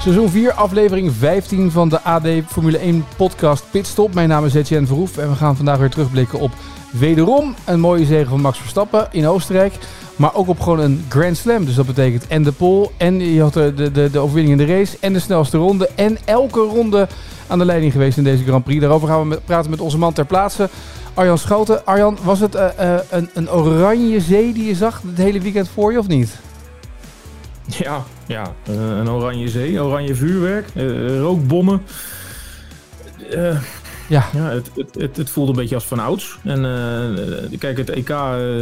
Seizoen 0.00 0.28
4, 0.28 0.52
aflevering 0.52 1.12
15 1.12 1.70
van 1.70 1.88
de 1.88 2.00
AD 2.00 2.26
Formule 2.46 2.78
1 2.78 3.04
podcast 3.16 3.64
Pitstop. 3.70 4.14
Mijn 4.14 4.28
naam 4.28 4.44
is 4.44 4.54
Etienne 4.54 4.86
Verhoef 4.86 5.16
en 5.16 5.28
we 5.28 5.34
gaan 5.34 5.56
vandaag 5.56 5.78
weer 5.78 5.90
terugblikken 5.90 6.38
op 6.38 6.52
wederom 6.90 7.54
een 7.64 7.80
mooie 7.80 8.04
zege 8.04 8.28
van 8.28 8.40
Max 8.40 8.58
Verstappen 8.58 9.08
in 9.10 9.26
Oostenrijk. 9.26 9.74
Maar 10.16 10.34
ook 10.34 10.48
op 10.48 10.60
gewoon 10.60 10.80
een 10.80 11.04
Grand 11.08 11.36
Slam. 11.36 11.64
Dus 11.64 11.74
dat 11.74 11.86
betekent 11.86 12.26
en 12.26 12.42
de 12.42 12.52
pole 12.52 12.90
en 12.96 13.20
je 13.20 13.40
had 13.40 13.52
de, 13.52 13.90
de, 13.92 14.10
de 14.10 14.18
overwinning 14.18 14.60
in 14.60 14.66
de 14.66 14.74
race 14.74 14.96
en 15.00 15.12
de 15.12 15.18
snelste 15.18 15.56
ronde. 15.56 15.88
En 15.94 16.18
elke 16.24 16.60
ronde 16.60 17.08
aan 17.46 17.58
de 17.58 17.64
leiding 17.64 17.92
geweest 17.92 18.18
in 18.18 18.24
deze 18.24 18.44
Grand 18.44 18.64
Prix. 18.64 18.80
Daarover 18.80 19.08
gaan 19.08 19.28
we 19.28 19.40
praten 19.44 19.70
met 19.70 19.80
onze 19.80 19.98
man 19.98 20.12
ter 20.12 20.26
plaatse. 20.26 20.68
Arjan 21.14 21.38
Schouten. 21.38 21.86
Arjan, 21.86 22.18
was 22.22 22.40
het 22.40 22.54
uh, 22.54 22.66
uh, 22.80 22.94
een, 23.10 23.30
een 23.34 23.50
oranje 23.50 24.20
zee 24.20 24.52
die 24.52 24.66
je 24.66 24.74
zag 24.74 25.02
het 25.08 25.18
hele 25.18 25.40
weekend 25.40 25.68
voor 25.68 25.92
je 25.92 25.98
of 25.98 26.08
niet? 26.08 26.47
Ja, 27.84 28.04
ja. 28.26 28.52
Uh, 28.70 28.98
een 28.98 29.10
oranje 29.10 29.48
zee, 29.48 29.82
oranje 29.82 30.14
vuurwerk, 30.14 30.68
rookbommen. 31.20 31.82
ja, 34.08 34.24
ja 34.32 34.50
het, 34.50 34.70
het, 34.74 34.94
het, 34.94 35.16
het, 35.16 35.30
voelde 35.30 35.50
een 35.50 35.56
beetje 35.56 35.74
als 35.74 35.86
van 35.86 35.98
ouds. 35.98 36.38
En 36.44 36.60
kijk, 37.58 37.76
het 37.76 37.90
EK, 37.90 38.08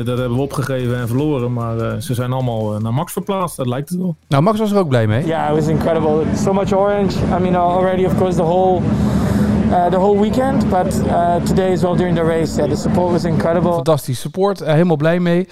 dat 0.04 0.18
hebben 0.18 0.34
we 0.34 0.40
opgegeven 0.40 0.96
en 0.96 1.08
verloren. 1.08 1.52
Maar 1.52 2.02
ze 2.02 2.14
zijn 2.14 2.32
allemaal 2.32 2.80
naar 2.80 2.94
Max 2.94 3.12
verplaatst, 3.12 3.56
dat 3.56 3.66
lijkt 3.66 3.88
het 3.88 3.98
wel. 3.98 4.16
Nou, 4.28 4.42
Max 4.42 4.58
was 4.58 4.70
er 4.70 4.78
ook 4.78 4.88
blij 4.88 5.06
mee. 5.06 5.26
Ja, 5.26 5.26
yeah, 5.26 5.48
it 5.48 5.64
was 5.64 5.68
incredible. 5.68 6.24
So 6.36 6.52
much 6.52 6.72
orange. 6.72 7.18
I 7.36 7.40
mean, 7.40 7.56
already 7.56 8.04
of 8.04 8.16
course 8.16 8.36
the 8.36 8.42
whole... 8.42 8.82
Uh, 9.66 9.86
the 9.86 9.96
whole 9.96 10.20
weekend, 10.20 10.68
but 10.68 11.02
uh, 11.06 11.34
today 11.44 11.72
as 11.72 11.82
well 11.82 11.96
during 11.96 12.16
the 12.16 12.22
race, 12.24 12.56
yeah, 12.56 12.68
the 12.68 12.76
support 12.76 13.12
was 13.12 13.24
incredible. 13.24 13.72
Fantastisch 13.72 14.20
support, 14.20 14.60
uh, 14.60 14.68
helemaal 14.68 14.96
blij 14.96 15.20
mee. 15.20 15.48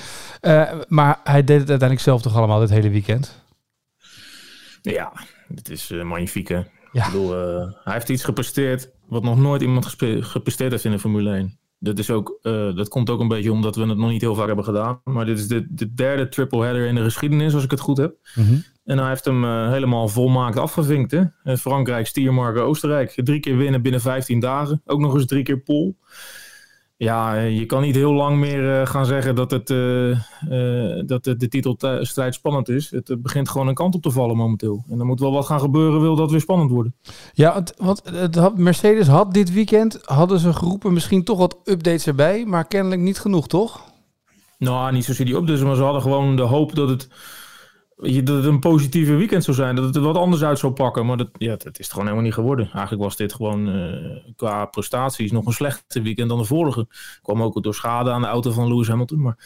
maar 0.88 1.20
hij 1.24 1.44
deed 1.44 1.60
het 1.60 1.68
uiteindelijk 1.68 2.00
zelf 2.00 2.22
toch 2.22 2.36
allemaal 2.36 2.60
dit 2.60 2.70
hele 2.70 2.90
weekend? 2.90 3.43
Ja, 4.92 5.12
het 5.54 5.70
is 5.70 5.90
magnifiek 5.90 6.48
hè. 6.48 6.62
Ja. 6.92 7.06
Ik 7.06 7.12
bedoel, 7.12 7.30
hij 7.84 7.92
heeft 7.92 8.08
iets 8.08 8.24
gepresteerd 8.24 8.90
wat 9.06 9.22
nog 9.22 9.38
nooit 9.38 9.62
iemand 9.62 9.86
gepresteerd 10.20 10.70
heeft 10.70 10.84
in 10.84 10.90
de 10.90 10.98
Formule 10.98 11.34
1. 11.34 11.58
Dat, 11.78 11.98
is 11.98 12.10
ook, 12.10 12.38
dat 12.74 12.88
komt 12.88 13.10
ook 13.10 13.20
een 13.20 13.28
beetje 13.28 13.52
omdat 13.52 13.76
we 13.76 13.86
het 13.86 13.98
nog 13.98 14.10
niet 14.10 14.20
heel 14.20 14.34
vaak 14.34 14.46
hebben 14.46 14.64
gedaan. 14.64 15.00
Maar 15.04 15.24
dit 15.24 15.38
is 15.38 15.48
de, 15.48 15.66
de 15.70 15.94
derde 15.94 16.28
triple 16.28 16.62
header 16.62 16.86
in 16.86 16.94
de 16.94 17.02
geschiedenis, 17.02 17.54
als 17.54 17.64
ik 17.64 17.70
het 17.70 17.80
goed 17.80 17.96
heb. 17.96 18.16
Mm 18.34 18.44
-hmm. 18.44 18.64
En 18.84 18.98
hij 18.98 19.08
heeft 19.08 19.24
hem 19.24 19.44
uh, 19.44 19.70
helemaal 19.70 20.08
volmaakt 20.08 20.58
afgevinkt. 20.58 21.10
Hè? 21.10 21.56
Frankrijk, 21.56 22.06
Stiermarken, 22.06 22.62
Oostenrijk. 22.62 23.12
Drie 23.14 23.40
keer 23.40 23.56
winnen 23.56 23.82
binnen 23.82 24.00
15 24.00 24.40
dagen. 24.40 24.82
Ook 24.84 25.00
nog 25.00 25.14
eens 25.14 25.26
drie 25.26 25.42
keer 25.42 25.60
pol. 25.60 25.98
Ja, 26.96 27.34
je 27.34 27.66
kan 27.66 27.82
niet 27.82 27.94
heel 27.94 28.12
lang 28.12 28.38
meer 28.38 28.80
uh, 28.80 28.86
gaan 28.86 29.06
zeggen 29.06 29.34
dat, 29.34 29.50
het, 29.50 29.68
dat 31.08 31.24
de, 31.24 31.48
titelstrijd 31.48 32.34
spannend 32.34 32.68
is. 32.68 32.90
Het 32.90 33.22
begint 33.22 33.48
gewoon 33.48 33.68
een 33.68 33.74
kant 33.74 33.94
op 33.94 34.02
te 34.02 34.10
vallen 34.10 34.36
momenteel. 34.36 34.84
En 34.88 34.98
er 34.98 35.06
moet 35.06 35.20
wel 35.20 35.32
wat 35.32 35.46
gaan 35.46 35.60
gebeuren, 35.60 36.00
wil 36.00 36.16
dat 36.16 36.30
weer 36.30 36.40
spannend 36.40 36.70
worden. 36.70 36.94
Ja, 37.32 37.54
het, 37.54 37.74
want 37.76 38.02
het 38.04 38.34
had, 38.34 38.58
Mercedes 38.58 39.06
had 39.06 39.34
dit 39.34 39.52
weekend, 39.52 40.00
hadden 40.04 40.38
ze 40.38 40.52
geroepen 40.52 40.92
misschien 40.92 41.24
toch 41.24 41.38
wat 41.38 41.58
updates 41.64 42.06
erbij. 42.06 42.44
Maar 42.44 42.66
kennelijk 42.66 43.00
niet 43.00 43.18
genoeg, 43.18 43.46
toch? 43.46 43.92
Nou, 44.58 44.92
niet 44.92 45.04
zozeer 45.04 45.26
die 45.26 45.34
updates, 45.34 45.62
maar 45.62 45.76
ze 45.76 45.82
hadden 45.82 46.02
gewoon 46.02 46.36
de 46.36 46.42
hoop 46.42 46.74
dat 46.74 46.88
het 46.88 47.08
dat 47.96 48.36
het 48.36 48.44
een 48.44 48.60
positieve 48.60 49.14
weekend 49.14 49.44
zou 49.44 49.56
zijn. 49.56 49.76
Dat 49.76 49.84
het 49.84 49.96
er 49.96 50.02
wat 50.02 50.16
anders 50.16 50.42
uit 50.42 50.58
zou 50.58 50.72
pakken. 50.72 51.06
Maar 51.06 51.16
dat, 51.16 51.30
ja, 51.38 51.56
dat 51.56 51.78
is 51.78 51.84
het 51.84 51.88
gewoon 51.88 52.04
helemaal 52.04 52.24
niet 52.24 52.34
geworden. 52.34 52.64
Eigenlijk 52.72 53.02
was 53.02 53.16
dit 53.16 53.34
gewoon 53.34 53.76
uh, 53.76 54.16
qua 54.36 54.64
prestaties 54.66 55.32
nog 55.32 55.46
een 55.46 55.52
slechter 55.52 56.02
weekend 56.02 56.28
dan 56.28 56.38
de 56.38 56.44
vorige. 56.44 56.86
Kwam 57.22 57.42
ook 57.42 57.62
door 57.62 57.74
schade 57.74 58.10
aan 58.10 58.20
de 58.20 58.26
auto 58.26 58.50
van 58.50 58.68
Lewis 58.68 58.88
Hamilton. 58.88 59.20
Maar 59.20 59.36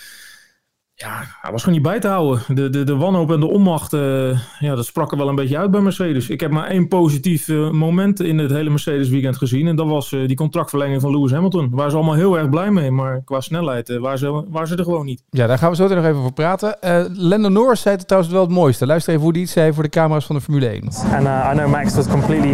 ja, 0.98 1.25
hij 1.41 1.50
was 1.50 1.62
gewoon 1.62 1.78
niet 1.78 1.88
bij 1.88 2.00
te 2.00 2.09
houden. 2.09 2.42
De, 2.54 2.70
de, 2.70 2.84
de 2.84 2.97
wanhoop 2.97 3.31
en 3.31 3.41
de 3.41 3.47
onmacht, 3.47 3.92
uh, 3.92 4.38
ja, 4.59 4.75
dat 4.75 4.84
sprak 4.84 5.12
er 5.12 5.19
wel 5.19 5.28
een 5.28 5.34
beetje 5.34 5.59
uit 5.59 5.70
bij 5.70 5.81
Mercedes. 5.81 6.28
Ik 6.28 6.41
heb 6.41 6.50
maar 6.50 6.66
één 6.66 6.88
positief 6.88 7.48
uh, 7.48 7.70
moment 7.70 8.20
in 8.20 8.38
het 8.38 8.50
hele 8.50 8.70
Mercedes 8.70 9.09
weekend 9.09 9.36
gezien. 9.36 9.66
En 9.66 9.76
dat 9.76 9.86
was 9.86 10.12
uh, 10.12 10.26
die 10.26 10.36
contractverlenging 10.36 11.00
van 11.00 11.10
Lewis 11.10 11.32
Hamilton. 11.32 11.69
Waar 11.70 11.91
ze 11.91 11.97
allemaal 11.97 12.14
heel 12.14 12.38
erg 12.38 12.48
blij 12.48 12.70
mee. 12.70 12.91
Maar 12.91 13.22
qua 13.25 13.41
snelheid 13.41 13.98
waren 13.98 14.19
ze, 14.19 14.44
waren 14.48 14.69
ze 14.69 14.76
er 14.76 14.84
gewoon 14.84 15.04
niet. 15.04 15.22
Ja, 15.31 15.47
daar 15.47 15.59
gaan 15.59 15.70
we 15.70 15.76
zo 15.76 15.88
nog 15.88 16.04
even 16.04 16.16
over 16.16 16.32
praten. 16.32 16.76
Lando 17.12 17.48
Norris 17.48 17.80
zei 17.80 17.97
het 17.97 18.06
trouwens 18.06 18.34
wel 18.34 18.42
het 18.42 18.53
mooiste. 18.53 18.86
Luister 18.86 19.12
even 19.12 19.25
hoe 19.25 19.32
hij 19.32 19.42
iets 19.42 19.53
zei 19.53 19.72
voor 19.72 19.82
de 19.82 19.88
camera's 19.88 20.26
van 20.26 20.36
de 20.36 20.42
Formule 20.42 20.69
1. 20.69 20.82
And 20.84 21.26
I 21.26 21.59
know 21.59 21.70
Max 21.70 21.94
was 21.94 22.06
completely 22.06 22.53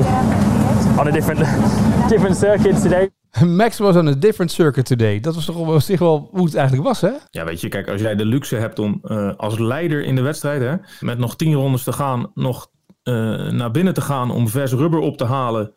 on 0.99 1.07
a 1.07 1.11
different, 1.11 1.39
different 2.13 2.37
circuit 2.37 2.83
today. 2.83 3.24
Max 3.61 3.79
was 3.79 3.97
on 3.97 4.09
a 4.09 4.15
different 4.15 4.51
circuit 4.51 4.87
today. 4.87 5.21
Dat 5.21 5.35
was 5.35 5.45
toch 5.45 5.57
op 5.57 5.81
zich 5.81 5.99
wel 5.99 6.29
hoe 6.33 6.45
het 6.45 6.55
eigenlijk 6.55 6.87
was, 6.87 7.01
hè? 7.01 7.13
Ja, 7.31 7.45
weet 7.45 7.61
je, 7.61 7.69
kijk, 7.69 7.89
als 7.89 8.01
jij 8.01 8.15
de 8.15 8.25
luxe 8.25 8.57
hebt 8.57 8.79
om 8.79 9.01
uh, 9.05 9.35
als 9.37 9.59
leider 9.59 10.05
in 10.05 10.15
de 10.15 10.23
wedstrijd, 10.23 10.61
hè, 10.61 10.77
met 11.01 11.19
nog 11.19 11.37
tien 11.37 11.55
rondes 11.55 11.83
te 11.83 11.93
gaan, 11.93 12.31
nog 12.35 12.71
uh, 13.05 13.15
naar 13.51 13.71
binnen 13.71 13.95
te 13.95 14.01
gaan 14.01 14.31
om 14.31 14.49
vers 14.49 14.73
rubber 14.73 15.01
op 15.01 15.17
te 15.17 15.25
halen 15.25 15.75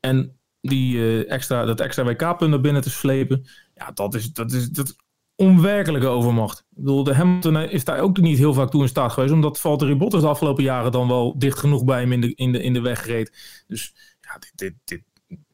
en 0.00 0.38
die, 0.60 0.96
uh, 0.96 1.30
extra, 1.30 1.64
dat 1.64 1.80
extra 1.80 2.04
WK-punt 2.04 2.50
naar 2.50 2.60
binnen 2.60 2.82
te 2.82 2.90
slepen, 2.90 3.44
ja, 3.74 3.90
dat 3.94 4.14
is, 4.14 4.32
dat 4.32 4.52
is, 4.52 4.68
dat 4.68 4.96
onwerkelijke 5.36 6.06
overmacht. 6.06 6.58
Ik 6.58 6.76
bedoel, 6.76 7.04
de 7.04 7.14
Hamilton 7.14 7.56
is 7.56 7.84
daar 7.84 7.98
ook 7.98 8.20
niet 8.20 8.38
heel 8.38 8.54
vaak 8.54 8.70
toe 8.70 8.82
in 8.82 8.88
staat 8.88 9.12
geweest, 9.12 9.32
omdat 9.32 9.60
Valtteri 9.60 9.96
Bottas 9.96 10.20
de 10.20 10.28
afgelopen 10.28 10.64
jaren 10.64 10.92
dan 10.92 11.08
wel 11.08 11.38
dicht 11.38 11.58
genoeg 11.58 11.84
bij 11.84 12.00
hem 12.00 12.12
in 12.12 12.20
de, 12.20 12.34
in 12.34 12.52
de, 12.52 12.62
in 12.62 12.72
de 12.72 12.80
weg 12.80 13.06
reed. 13.06 13.64
Dus 13.66 13.94
ja, 14.20 14.38
dit, 14.38 14.52
dit, 14.54 14.74
dit, 14.84 15.02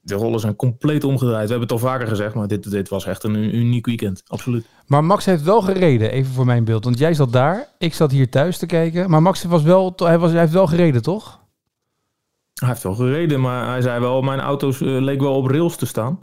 de 0.07 0.15
rollen 0.15 0.41
zijn 0.41 0.57
compleet 0.57 1.05
omgedraaid. 1.05 1.45
We 1.45 1.51
hebben 1.51 1.69
het 1.69 1.83
al 1.83 1.89
vaker 1.89 2.07
gezegd, 2.07 2.35
maar 2.35 2.49
dit, 2.49 2.71
dit 2.71 2.89
was 2.89 3.07
echt 3.07 3.25
een 3.25 3.55
uniek 3.57 3.87
weekend. 3.87 4.23
Absoluut. 4.27 4.67
Maar 4.87 5.05
Max 5.05 5.25
heeft 5.25 5.43
wel 5.43 5.63
gereden, 5.63 6.11
even 6.11 6.33
voor 6.33 6.45
mijn 6.45 6.65
beeld. 6.65 6.85
Want 6.85 6.99
jij 6.99 7.15
zat 7.15 7.33
daar, 7.33 7.69
ik 7.79 7.95
zat 7.95 8.11
hier 8.11 8.31
thuis 8.31 8.59
te 8.59 8.67
kijken. 8.67 9.11
Maar 9.11 9.23
Max 9.23 9.45
was 9.45 9.63
wel, 9.63 9.93
hij, 9.97 10.19
was, 10.19 10.31
hij 10.31 10.41
heeft 10.41 10.53
wel 10.53 10.67
gereden, 10.67 11.03
toch? 11.03 11.41
Hij 12.55 12.69
heeft 12.69 12.83
wel 12.83 12.95
gereden, 12.95 13.41
maar 13.41 13.69
hij 13.69 13.81
zei 13.81 14.01
wel, 14.01 14.23
mijn 14.23 14.41
auto's 14.41 14.81
uh, 14.81 15.01
leek 15.01 15.21
wel 15.21 15.35
op 15.35 15.47
rails 15.47 15.77
te 15.77 15.87
staan. 15.87 16.19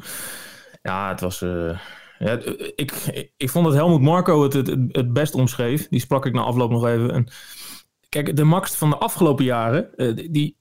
Ja, 0.82 1.10
het 1.10 1.22
was... 1.22 1.42
Uh, 1.42 1.80
ja, 2.20 2.40
ik, 2.76 2.92
ik 3.38 3.50
vond 3.50 3.66
dat 3.66 3.74
Helmut 3.74 4.02
Marco 4.02 4.44
het, 4.44 4.54
het, 4.54 4.68
het 4.88 5.14
best 5.14 5.34
omschreef. 5.34 5.88
Die 5.90 6.00
sprak 6.00 6.26
ik 6.26 6.34
na 6.34 6.42
afloop 6.42 6.72
nog 6.72 6.88
even. 6.88 7.12
En, 7.12 7.28
kijk, 8.10 8.36
de 8.36 8.44
Max 8.44 8.76
van 8.76 8.90
de 8.90 8.98
afgelopen 8.98 9.46
jaren, 9.46 9.90
uh, 9.96 10.28
die 10.32 10.58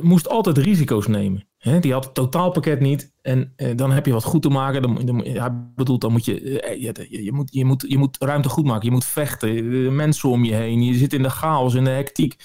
moest 0.00 0.28
altijd 0.28 0.58
risico's 0.58 1.06
nemen 1.06 1.47
die 1.58 1.92
had 1.92 2.04
het 2.04 2.14
totaalpakket 2.14 2.80
niet. 2.80 3.12
En 3.22 3.52
eh, 3.56 3.76
dan 3.76 3.90
heb 3.90 4.06
je 4.06 4.12
wat 4.12 4.24
goed 4.24 4.42
te 4.42 4.48
maken. 4.48 4.82
Dan, 4.82 5.06
dan, 5.06 5.24
hij 5.24 5.50
bedoelt, 5.74 6.00
dan 6.00 6.12
moet 6.12 6.24
je, 6.24 6.60
eh, 6.60 6.82
je, 6.82 7.24
je, 7.24 7.32
moet, 7.32 7.52
je, 7.52 7.64
moet, 7.64 7.84
je 7.88 7.98
moet 7.98 8.16
ruimte 8.18 8.48
goed 8.48 8.64
maken. 8.64 8.84
Je 8.84 8.90
moet 8.90 9.04
vechten. 9.04 9.94
Mensen 9.94 10.28
om 10.28 10.44
je 10.44 10.54
heen. 10.54 10.82
Je 10.82 10.94
zit 10.94 11.12
in 11.12 11.22
de 11.22 11.30
chaos, 11.30 11.74
in 11.74 11.84
de 11.84 11.90
hectiek. 11.90 12.36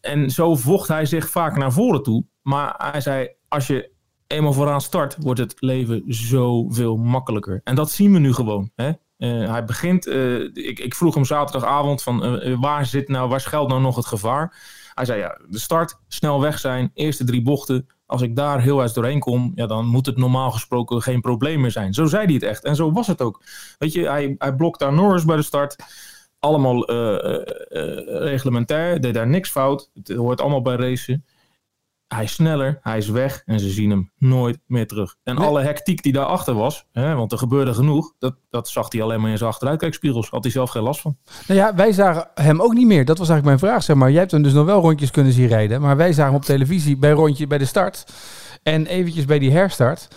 En 0.00 0.30
zo 0.30 0.56
vocht 0.56 0.88
hij 0.88 1.06
zich 1.06 1.30
vaak 1.30 1.56
naar 1.56 1.72
voren 1.72 2.02
toe. 2.02 2.24
Maar 2.42 2.74
hij 2.92 3.00
zei, 3.00 3.28
als 3.48 3.66
je 3.66 3.90
eenmaal 4.26 4.52
vooraan 4.52 4.80
start, 4.80 5.16
wordt 5.20 5.40
het 5.40 5.54
leven 5.58 6.02
zoveel 6.06 6.96
makkelijker. 6.96 7.60
En 7.64 7.74
dat 7.74 7.90
zien 7.90 8.12
we 8.12 8.18
nu 8.18 8.32
gewoon. 8.32 8.70
Hè? 8.74 8.90
Hij 9.26 9.64
begint, 9.64 10.06
ik, 10.06 10.78
ik, 10.78 10.94
vroeg 10.94 11.14
hem 11.14 11.24
zaterdagavond 11.24 12.02
van 12.02 12.40
waar 12.60 12.86
zit 12.86 13.08
nou, 13.08 13.28
waar 13.28 13.40
schuilt 13.40 13.68
nou 13.68 13.80
nog 13.80 13.96
het 13.96 14.06
gevaar? 14.06 14.56
Hij 14.94 15.04
zei 15.04 15.20
ja, 15.20 15.38
de 15.48 15.58
start, 15.58 16.00
snel 16.08 16.40
weg 16.40 16.58
zijn, 16.58 16.90
eerste 16.94 17.24
drie 17.24 17.42
bochten, 17.42 17.86
als 18.08 18.22
ik 18.22 18.36
daar 18.36 18.60
heel 18.60 18.82
erg 18.82 18.92
doorheen 18.92 19.18
kom, 19.20 19.52
ja, 19.54 19.66
dan 19.66 19.86
moet 19.86 20.06
het 20.06 20.16
normaal 20.16 20.50
gesproken 20.50 21.02
geen 21.02 21.20
probleem 21.20 21.60
meer 21.60 21.70
zijn. 21.70 21.94
Zo 21.94 22.06
zei 22.06 22.24
hij 22.24 22.34
het 22.34 22.42
echt. 22.42 22.64
En 22.64 22.76
zo 22.76 22.92
was 22.92 23.06
het 23.06 23.22
ook. 23.22 23.42
Weet 23.78 23.92
je, 23.92 24.08
hij, 24.08 24.34
hij 24.38 24.54
blokt 24.54 24.78
daar 24.78 24.92
Norris 24.92 25.24
bij 25.24 25.36
de 25.36 25.42
start. 25.42 25.76
Allemaal 26.38 26.90
uh, 26.90 26.96
uh, 26.96 27.42
reglementair, 28.06 29.00
deed 29.00 29.14
daar 29.14 29.28
niks 29.28 29.50
fout. 29.50 29.90
Het 29.94 30.08
hoort 30.08 30.40
allemaal 30.40 30.62
bij 30.62 30.76
racen 30.76 31.24
hij 32.08 32.24
is 32.24 32.32
sneller, 32.32 32.78
hij 32.82 32.98
is 32.98 33.08
weg 33.08 33.42
en 33.44 33.60
ze 33.60 33.70
zien 33.70 33.90
hem 33.90 34.10
nooit 34.18 34.58
meer 34.66 34.86
terug. 34.86 35.16
En 35.22 35.38
alle 35.38 35.62
hectiek 35.62 36.02
die 36.02 36.12
daarachter 36.12 36.54
was, 36.54 36.86
hè, 36.92 37.14
want 37.14 37.32
er 37.32 37.38
gebeurde 37.38 37.74
genoeg, 37.74 38.12
dat, 38.18 38.34
dat 38.50 38.68
zag 38.68 38.92
hij 38.92 39.02
alleen 39.02 39.20
maar 39.20 39.30
in 39.30 39.38
zijn 39.38 39.50
achteruitkijkspiegels. 39.50 40.28
Had 40.28 40.42
hij 40.42 40.52
zelf 40.52 40.70
geen 40.70 40.82
last 40.82 41.00
van. 41.00 41.16
Nou 41.46 41.60
ja, 41.60 41.74
wij 41.74 41.92
zagen 41.92 42.28
hem 42.34 42.60
ook 42.60 42.74
niet 42.74 42.86
meer. 42.86 43.04
Dat 43.04 43.18
was 43.18 43.28
eigenlijk 43.28 43.60
mijn 43.60 43.72
vraag. 43.72 43.84
Zeg 43.84 43.96
maar. 43.96 44.10
Jij 44.10 44.18
hebt 44.18 44.30
hem 44.30 44.42
dus 44.42 44.52
nog 44.52 44.66
wel 44.66 44.80
rondjes 44.80 45.10
kunnen 45.10 45.32
zien 45.32 45.46
rijden, 45.46 45.80
maar 45.80 45.96
wij 45.96 46.12
zagen 46.12 46.32
hem 46.32 46.40
op 46.40 46.44
televisie 46.44 46.96
bij 46.96 47.10
rondje 47.10 47.46
bij 47.46 47.58
de 47.58 47.64
start 47.64 48.04
en 48.62 48.86
eventjes 48.86 49.24
bij 49.24 49.38
die 49.38 49.52
herstart. 49.52 50.08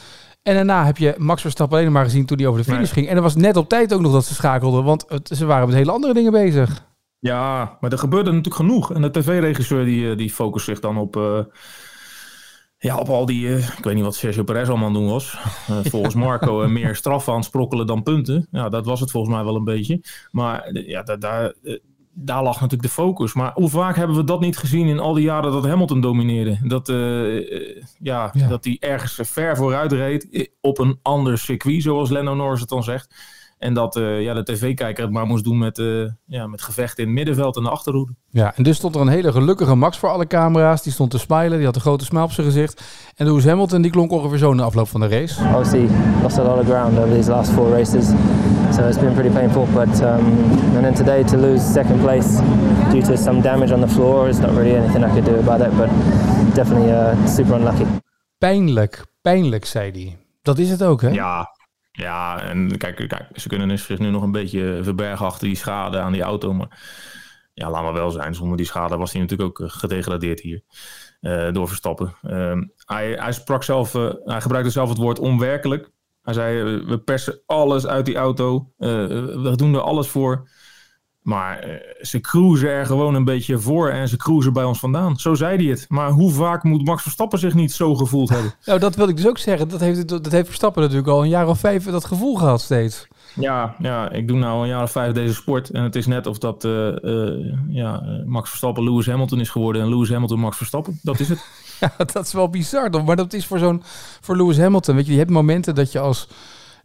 En 0.44 0.56
daarna 0.56 0.86
heb 0.86 0.98
je 0.98 1.16
Max 1.18 1.42
Verstappen 1.42 1.80
alleen 1.80 1.92
maar 1.92 2.04
gezien 2.04 2.26
toen 2.26 2.38
hij 2.38 2.48
over 2.48 2.64
de 2.64 2.72
finish 2.72 2.94
ging. 2.94 3.08
En 3.08 3.16
er 3.16 3.22
was 3.22 3.36
net 3.36 3.58
op 3.58 3.70
tijd 3.70 3.94
ook 3.94 4.02
nog 4.02 4.12
dat 4.12 4.26
ze 4.26 4.34
schakelden, 4.34 4.84
want 4.84 5.06
het, 5.08 5.30
ze 5.34 5.46
waren 5.46 5.68
met 5.68 5.76
hele 5.76 5.92
andere 5.92 6.14
dingen 6.14 6.32
bezig. 6.32 6.90
Ja, 7.22 7.78
maar 7.80 7.92
er 7.92 7.98
gebeurde 7.98 8.30
natuurlijk 8.30 8.56
genoeg. 8.56 8.94
En 8.94 9.02
de 9.02 9.12
tv-regisseur 9.12 9.86
die, 9.86 10.10
eh, 10.10 10.18
die 10.18 10.30
focust 10.30 10.66
zich 10.66 10.80
dan 10.80 10.98
op, 10.98 11.16
uh, 11.16 11.40
ja, 12.78 12.98
op 12.98 13.10
al 13.10 13.26
die, 13.26 13.58
ik 13.58 13.84
weet 13.84 13.96
niet 13.96 14.04
wat 14.04 14.16
Sergio 14.16 14.44
Perez 14.44 14.70
allemaal 14.70 14.88
aan 14.88 14.94
doen 14.94 15.08
was. 15.08 15.38
volgens 15.84 16.16
Marco 16.16 16.68
meer 16.68 16.96
straffen 16.96 17.34
aan 17.34 17.44
sprokkelen 17.44 17.88
dan 17.88 18.04
punten. 18.04 18.48
Ja, 18.52 18.70
dat 18.70 18.86
was 18.86 19.00
het 19.00 19.12
volgens 19.12 19.36
mij 19.36 19.44
wel 19.44 19.56
een 19.56 19.64
beetje. 19.64 20.04
Maar 20.32 20.70
ja, 20.74 21.04
daar, 21.04 21.20
daar, 21.20 21.54
daar 22.14 22.44
lag 22.44 22.54
natuurlijk 22.54 22.82
de 22.82 23.02
focus. 23.02 23.34
Maar 23.34 23.52
hoe 23.54 23.70
vaak 23.70 23.96
hebben 23.96 24.16
we 24.16 24.24
dat 24.24 24.40
niet 24.40 24.58
gezien 24.58 24.88
in 24.88 25.00
al 25.00 25.14
die 25.14 25.24
jaren 25.24 25.52
dat 25.52 25.66
Hamilton 25.66 26.02
domineerde? 26.02 26.60
Dat, 26.64 26.88
ja, 28.00 28.32
ja, 28.34 28.48
dat 28.48 28.64
hij 28.64 28.78
ergens 28.80 29.20
ver 29.30 29.58
vooruit 29.58 29.92
reed 29.92 30.52
op 30.62 30.80
een 30.80 31.00
ander 31.02 31.38
circuit, 31.38 31.82
zoals 31.82 32.10
Lando 32.10 32.34
Norris 32.34 32.60
het 32.60 32.70
dan 32.70 32.84
zegt. 32.84 33.16
En 33.62 33.74
dat 33.74 33.96
uh, 33.96 34.22
ja, 34.22 34.34
de 34.34 34.44
tv-kijker 34.44 35.04
het 35.04 35.14
maar 35.14 35.26
moest 35.26 35.44
doen 35.44 35.58
met, 35.58 35.78
uh, 35.78 36.10
ja, 36.26 36.48
met 36.48 36.62
gevechten 36.62 37.04
in 37.04 37.10
het 37.10 37.18
middenveld 37.18 37.58
en 37.58 37.64
de 37.64 37.70
achterhoede. 37.70 38.16
Ja, 38.30 38.56
en 38.56 38.64
dus 38.64 38.78
stond 38.78 38.96
er 38.96 39.02
een 39.02 39.08
hele 39.08 39.32
gelukkige 39.32 39.76
Max 39.76 39.98
voor 39.98 40.10
alle 40.10 40.28
camera's. 40.28 40.84
Die 40.84 40.92
stond 40.92 41.12
te 41.12 41.18
smilen, 41.18 41.58
die 41.58 41.66
had 41.66 41.76
een 41.76 41.82
grote 41.82 42.06
smile 42.06 42.24
op 42.24 42.32
zijn 42.32 42.48
gezicht. 42.48 42.84
En 43.16 43.26
Lewis 43.26 43.46
Hamilton 43.46 43.82
die 43.82 43.92
klonk 43.92 44.12
ongeveer 44.12 44.38
zo 44.38 44.52
in 44.52 44.58
de 44.58 44.64
afloop 44.64 44.88
van 44.88 45.00
de 45.00 45.08
race. 45.08 45.44
Obviously 45.44 45.88
lost 46.22 46.38
a 46.38 46.44
lot 46.44 46.60
of 46.60 46.66
ground 46.66 46.98
over 46.98 47.14
these 47.14 47.30
last 47.30 47.52
four 47.52 47.70
races. 47.70 48.06
So 48.74 48.88
it's 48.88 49.00
been 49.00 49.14
pretty 49.14 49.34
painful. 49.34 49.68
But 49.74 50.02
um, 50.02 50.26
and 50.76 50.82
then 50.82 50.94
today 50.94 51.24
to 51.24 51.38
lose 51.38 51.72
second 51.72 52.02
place 52.02 52.42
due 52.92 53.02
to 53.02 53.16
some 53.16 53.42
damage 53.42 53.74
on 53.74 53.82
the 53.82 53.88
floor 53.88 54.28
is 54.28 54.40
not 54.40 54.50
really 54.50 54.76
anything 54.76 55.06
I 55.06 55.10
could 55.10 55.26
do 55.26 55.40
about 55.40 55.68
it. 55.68 55.78
But 55.78 55.90
definitely 56.54 56.92
uh, 56.92 57.28
super 57.28 57.56
unlucky. 57.56 57.86
Pijnlijk, 58.38 59.06
pijnlijk 59.22 59.66
zei 59.66 59.92
hij. 59.92 60.18
Dat 60.42 60.58
is 60.58 60.70
het 60.70 60.84
ook, 60.84 61.02
hè? 61.02 61.10
Ja, 61.10 61.48
ja, 61.92 62.42
en 62.42 62.78
kijk, 62.78 62.96
kijk 62.96 63.26
ze 63.34 63.48
kunnen 63.48 63.80
zich 63.80 64.00
nu 64.00 64.10
nog 64.10 64.24
een 64.24 64.32
beetje 64.32 64.80
verbergen 64.84 65.26
achter 65.26 65.48
die 65.48 65.56
schade 65.56 66.00
aan 66.00 66.12
die 66.12 66.22
auto. 66.22 66.54
Maar 66.54 66.80
ja, 67.54 67.70
laat 67.70 67.84
maar 67.84 67.94
wel 67.94 68.12
zijn. 68.12 68.36
Zonder 68.36 68.58
die 68.58 68.66
schade 68.66 68.98
was 68.98 69.12
hij 69.12 69.22
natuurlijk 69.22 69.50
ook 69.50 69.68
eh, 69.68 69.74
gedegradeerd 69.76 70.40
hier. 70.40 70.62
Uh, 71.22 71.52
door 71.52 71.68
Verstappen. 71.68 72.16
Uh, 72.24 72.62
hij, 72.86 73.14
hij 73.14 73.32
sprak 73.32 73.64
zelf, 73.64 73.94
uh, 73.94 74.12
hij 74.26 74.42
gebruikte 74.42 74.72
zelf 74.72 74.90
het 74.90 74.98
woord 74.98 75.20
onwerkelijk. 75.20 75.92
Hij 76.22 76.34
zei, 76.34 76.64
we 76.86 77.00
persen 77.00 77.42
alles 77.46 77.88
uit 77.88 78.06
die 78.06 78.16
auto. 78.16 78.74
we 78.78 79.54
doen 79.56 79.74
er 79.74 79.82
alles 79.82 80.08
voor. 80.08 80.50
Maar 81.22 81.60
eh, 81.60 81.74
ze 82.02 82.22
cruisen 82.22 82.70
er 82.70 82.86
gewoon 82.86 83.16
een 83.16 83.26
beetje 83.26 83.60
voor 83.60 83.90
en 83.90 84.08
ze 84.08 84.18
cruisen 84.18 84.54
bij 84.54 84.64
ons 84.64 84.80
vandaan. 84.80 85.18
Zo 85.18 85.34
zei 85.34 85.56
hij 85.58 85.66
het. 85.66 85.86
Maar 85.90 86.10
hoe 86.10 86.32
vaak 86.32 86.64
moet 86.64 86.86
Max 86.86 87.02
Verstappen 87.02 87.40
zich 87.40 87.54
niet 87.54 87.72
zo 87.72 87.96
gevoeld 87.96 88.30
hebben? 88.30 88.54
Nou, 88.66 88.80
dat 88.80 88.96
wil 88.96 89.08
ik 89.08 89.16
dus 89.16 89.28
ook 89.28 89.38
zeggen. 89.38 89.70
Dat 89.70 89.80
heeft, 89.80 90.08
dat 90.08 90.32
heeft 90.32 90.46
Verstappen 90.46 90.82
natuurlijk 90.82 91.10
al 91.10 91.22
een 91.22 91.30
jaar 91.30 91.48
of 91.48 91.60
vijf 91.60 91.86
dat 91.86 92.06
gevoel 92.06 92.36
gehad 92.36 92.62
steeds. 92.62 93.08
Ja, 93.36 93.76
ja, 93.80 94.12
ik 94.12 94.28
doe 94.28 94.38
nou 94.38 94.62
een 94.62 94.68
jaar 94.68 94.84
of 94.84 94.92
vijf 94.92 95.14
deze 95.14 95.34
sport. 95.34 95.70
En 95.70 95.84
het 95.84 95.96
is 95.96 96.06
net 96.06 96.28
of 96.28 96.38
dat 96.38 96.64
uh, 96.64 96.96
uh, 97.02 97.54
ja, 97.68 98.04
Max 98.26 98.50
Verstappen 98.50 98.84
Lewis 98.84 99.06
Hamilton 99.06 99.40
is 99.40 99.50
geworden 99.50 99.82
en 99.82 99.90
Lewis 99.90 100.10
Hamilton 100.10 100.40
Max 100.40 100.58
Verstappen. 100.58 101.00
Dat 101.02 101.20
is 101.20 101.30
het. 101.30 101.46
ja, 101.80 101.94
dat 101.98 102.26
is 102.26 102.34
wel 102.34 102.50
bizar. 102.50 103.04
Maar 103.04 103.16
dat 103.16 103.34
is 103.34 103.46
voor 103.46 103.60
zo'n 103.60 103.84
voor 104.22 104.38
Lewis 104.38 104.58
Hamilton. 104.58 104.96
Weet 104.96 105.06
je, 105.06 105.12
je 105.12 105.18
hebt 105.18 105.30
momenten 105.30 105.76
dat 105.76 105.92
je 105.92 106.00
als, 106.00 106.28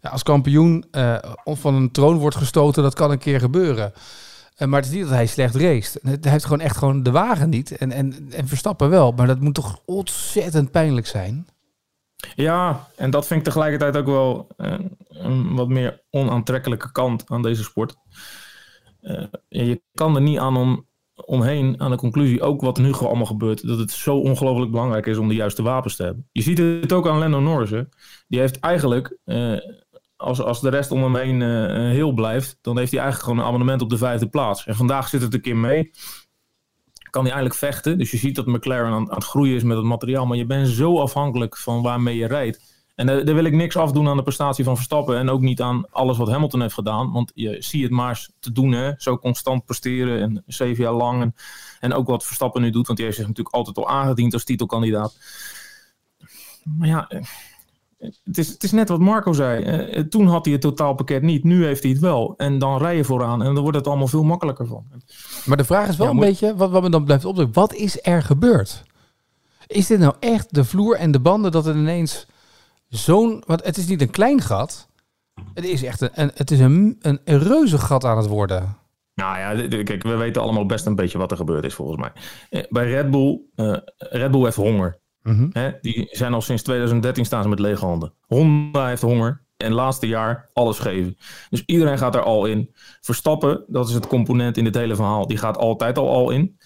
ja, 0.03 0.11
als 0.11 0.23
kampioen 0.23 0.85
uh, 0.93 1.17
van 1.45 1.75
een 1.75 1.91
troon 1.91 2.17
wordt 2.17 2.37
gestoten. 2.37 2.83
Dat 2.83 2.95
kan 2.95 3.11
een 3.11 3.19
keer 3.19 3.41
gebeuren. 3.41 3.93
Uh, 4.59 4.69
maar 4.69 4.81
het 4.81 4.89
is 4.89 4.95
niet 4.95 5.05
dat 5.05 5.15
hij 5.15 5.27
slecht 5.27 5.55
race. 5.55 6.01
Hij 6.03 6.19
heeft 6.21 6.45
gewoon 6.45 6.61
echt 6.61 6.77
gewoon 6.77 7.03
de 7.03 7.11
wagen 7.11 7.49
niet. 7.49 7.77
En, 7.77 7.93
en, 7.93 8.27
en 8.31 8.49
Verstappen 8.49 8.91
wel. 8.91 9.13
Maar 9.13 9.27
dat 9.27 9.41
moet 9.41 9.55
toch 9.55 9.81
ontzettend 9.85 10.71
pijnlijk 10.71 11.07
zijn? 11.07 11.47
Ja, 12.35 12.89
en 12.97 13.11
dat 13.11 13.27
vind 13.27 13.39
ik 13.39 13.47
tegelijkertijd 13.47 13.97
ook 13.97 14.07
wel 14.07 14.47
uh, 14.57 14.79
een 15.09 15.55
wat 15.55 15.69
meer 15.69 16.03
onaantrekkelijke 16.11 16.93
kant 16.93 17.25
aan 17.27 17.43
deze 17.43 17.63
sport. 17.63 17.97
Uh, 19.03 19.25
je 19.49 19.83
kan 19.95 20.15
er 20.15 20.23
niet 20.23 20.39
aan 20.39 20.57
om, 20.57 20.87
omheen 21.15 21.81
aan 21.81 21.91
de 21.91 21.97
conclusie, 21.97 22.43
ook 22.43 22.61
wat 22.61 22.79
nu 22.79 22.93
gewoon 22.93 23.09
allemaal 23.09 23.27
gebeurt, 23.27 23.67
dat 23.67 23.79
het 23.79 23.91
zo 23.91 24.17
ongelooflijk 24.17 24.71
belangrijk 24.71 25.07
is 25.07 25.19
om 25.19 25.29
de 25.29 25.35
juiste 25.35 25.63
wapens 25.63 25.97
te 25.97 26.03
hebben. 26.03 26.29
Je 26.33 26.43
ziet 26.43 26.59
het 26.59 26.93
ook 26.93 27.09
aan 27.09 27.19
Lando 27.19 27.41
Norris. 27.41 27.71
Hè. 27.71 27.83
Die 28.29 28.41
heeft 28.41 28.61
eigenlijk 28.61 29.19
als, 30.17 30.41
als 30.41 30.61
de 30.61 30.69
rest 30.69 30.91
om 30.91 31.03
hem 31.03 31.17
heen 31.17 31.41
uh, 31.41 31.91
heel 31.91 32.13
blijft, 32.13 32.59
dan 32.61 32.79
heeft 32.79 32.91
hij 32.91 33.01
eigenlijk 33.01 33.31
gewoon 33.31 33.45
een 33.45 33.51
abonnement 33.51 33.83
op 33.83 33.91
de 33.91 33.99
vijfde 33.99 34.29
plaats. 34.29 34.67
En 34.67 34.75
vandaag 34.75 35.09
zit 35.09 35.23
het 35.23 35.35
een 35.35 35.41
keer 35.41 35.57
mee. 35.57 35.91
Kan 37.11 37.25
hij 37.25 37.33
eigenlijk 37.33 37.61
vechten. 37.61 37.99
Dus 37.99 38.11
je 38.11 38.17
ziet 38.17 38.35
dat 38.35 38.47
McLaren 38.47 38.93
aan, 38.93 39.15
het 39.15 39.25
groeien 39.25 39.57
is 39.57 39.63
met 39.63 39.77
het 39.77 39.87
materiaal. 39.87 40.27
Maar 40.27 40.37
je 40.37 40.47
bent 40.47 40.69
zo 40.69 41.01
afhankelijk 41.01 41.57
van 41.57 41.83
waarmee 41.83 42.17
je 42.17 42.27
rijdt. 42.27 42.75
En 42.95 43.07
daar, 43.07 43.25
daar, 43.25 43.35
wil 43.35 43.45
ik 43.45 43.53
niks 43.53 43.77
afdoen 43.77 44.09
aan 44.09 44.17
de 44.17 44.23
prestatie 44.23 44.65
van 44.65 44.77
Verstappen. 44.77 45.19
En 45.19 45.29
ook 45.29 45.41
niet 45.41 45.61
aan 45.61 45.91
alles 45.91 46.17
wat 46.17 46.29
Hamilton 46.29 46.61
heeft 46.61 46.75
gedaan. 46.75 47.13
Want 47.13 47.33
je 47.35 47.57
ziet 47.59 47.83
het 47.83 47.91
maar 47.91 48.29
te 48.41 48.53
doen. 48.53 48.73
Hè? 48.73 48.93
Zo 48.97 49.19
constant 49.19 49.65
presteren. 49.65 50.21
En 50.21 50.43
zeven 50.47 50.85
jaar 50.85 50.93
lang. 50.93 51.23
En, 51.23 51.35
en 51.81 51.93
ook 51.93 52.07
wat 52.07 52.25
Verstappen 52.25 52.63
nu 52.63 52.71
doet. 52.71 52.87
Want 52.87 52.99
die 52.99 53.07
heeft 53.07 53.19
zich 53.19 53.29
natuurlijk 53.29 53.57
altijd 53.57 53.77
al 53.77 53.89
aangediend 53.89 54.33
als 54.33 54.45
titelkandidaat. 54.45 55.17
Maar 56.63 56.89
ja, 56.89 57.11
het 57.99 58.39
is, 58.39 58.49
het 58.49 58.63
is 58.63 58.73
net 58.73 58.89
wat 58.89 59.01
Marco 59.01 59.33
zei. 59.33 59.65
Uh, 59.65 60.03
toen 60.03 60.27
had 60.27 60.45
hij 60.45 60.53
het 60.53 60.63
totaalpakket 60.63 61.23
niet. 61.23 61.45
Nu 61.45 61.65
heeft 61.65 61.83
hij 61.83 61.93
het 61.93 62.01
wel. 62.01 62.35
En 62.37 62.59
dan 62.59 62.79
rij 62.79 62.97
je 62.97 63.05
vooraan. 63.05 63.43
En 63.43 63.55
dan 63.55 63.63
wordt 63.63 63.79
het 63.79 63.87
allemaal 63.87 64.07
veel 64.07 64.25
makkelijker 64.25 64.67
van. 64.67 64.87
Maar 65.45 65.57
de 65.57 65.65
vraag 65.65 65.89
is 65.89 65.97
wel 65.97 66.11
een 66.11 66.19
beetje, 66.19 66.57
wat, 66.57 66.71
wat 66.71 66.83
me 66.83 66.91
dan 66.91 67.05
blijft 67.05 67.25
opdrukken. 67.25 67.55
Wat 67.55 67.75
is 67.75 67.99
er 68.03 68.23
gebeurd? 68.23 68.85
Is 69.67 69.87
dit 69.87 69.99
nou 69.99 70.15
echt 70.21 70.55
de 70.55 70.65
vloer 70.65 70.97
en 70.97 71.11
de 71.11 71.21
banden 71.21 71.53
dat 71.53 71.67
er 71.67 71.77
ineens 71.77 72.27
zo'n... 72.89 73.43
Want 73.47 73.65
het 73.65 73.77
is 73.77 73.87
niet 73.87 74.01
een 74.01 74.11
klein 74.11 74.41
gat. 74.41 74.89
Het 75.55 75.65
is 75.65 75.83
echt 75.83 76.01
een, 76.01 76.11
een 76.13 76.31
het 76.35 76.51
is 76.51 76.61
een, 76.61 76.97
een, 77.01 77.21
een 77.25 77.39
reuze 77.39 77.79
gat 77.79 78.05
aan 78.05 78.17
het 78.17 78.27
worden. 78.27 78.77
Nou 79.15 79.39
ja, 79.39 79.83
kijk, 79.83 80.03
we 80.03 80.17
weten 80.17 80.43
allemaal 80.43 80.67
best 80.67 80.87
een 80.87 80.95
beetje 80.95 81.19
wat 81.19 81.31
er 81.31 81.37
gebeurd 81.37 81.65
is 81.65 81.75
volgens 81.75 82.01
mij. 82.01 82.13
Eh, 82.51 82.65
bij 82.69 82.91
Red 82.91 83.11
Bull, 83.11 83.41
uh, 83.57 83.77
Red 83.97 84.31
Bull 84.31 84.43
heeft 84.43 84.57
honger. 84.57 84.99
Mm 85.27 85.51
die 85.81 86.09
zijn 86.11 86.35
al 86.35 86.41
sinds 86.41 86.63
2013 86.63 87.25
staan 87.25 87.43
ze 87.43 87.49
met 87.49 87.59
lege 87.59 87.85
handen. 87.85 88.13
Honda 88.27 88.87
heeft 88.87 89.03
honger. 89.03 89.45
En 89.57 89.73
laatste 89.73 90.07
jaar 90.07 90.51
alles 90.53 90.79
geven. 90.79 91.17
Dus 91.51 91.63
iedereen 91.67 91.99
gaat 91.99 92.15
er 92.15 92.23
al 92.23 92.47
in. 92.47 92.75
Verstappen, 93.01 93.65
dat 93.67 93.89
is 93.89 93.95
het 93.95 94.07
component 94.07 94.57
in 94.57 94.65
dit 94.65 94.75
hele 94.75 94.95
verhaal. 94.95 95.27
Die 95.27 95.37
gaat 95.37 95.59
altijd 95.59 95.99
al 95.99 96.11
al 96.11 96.31
in. 96.31 96.59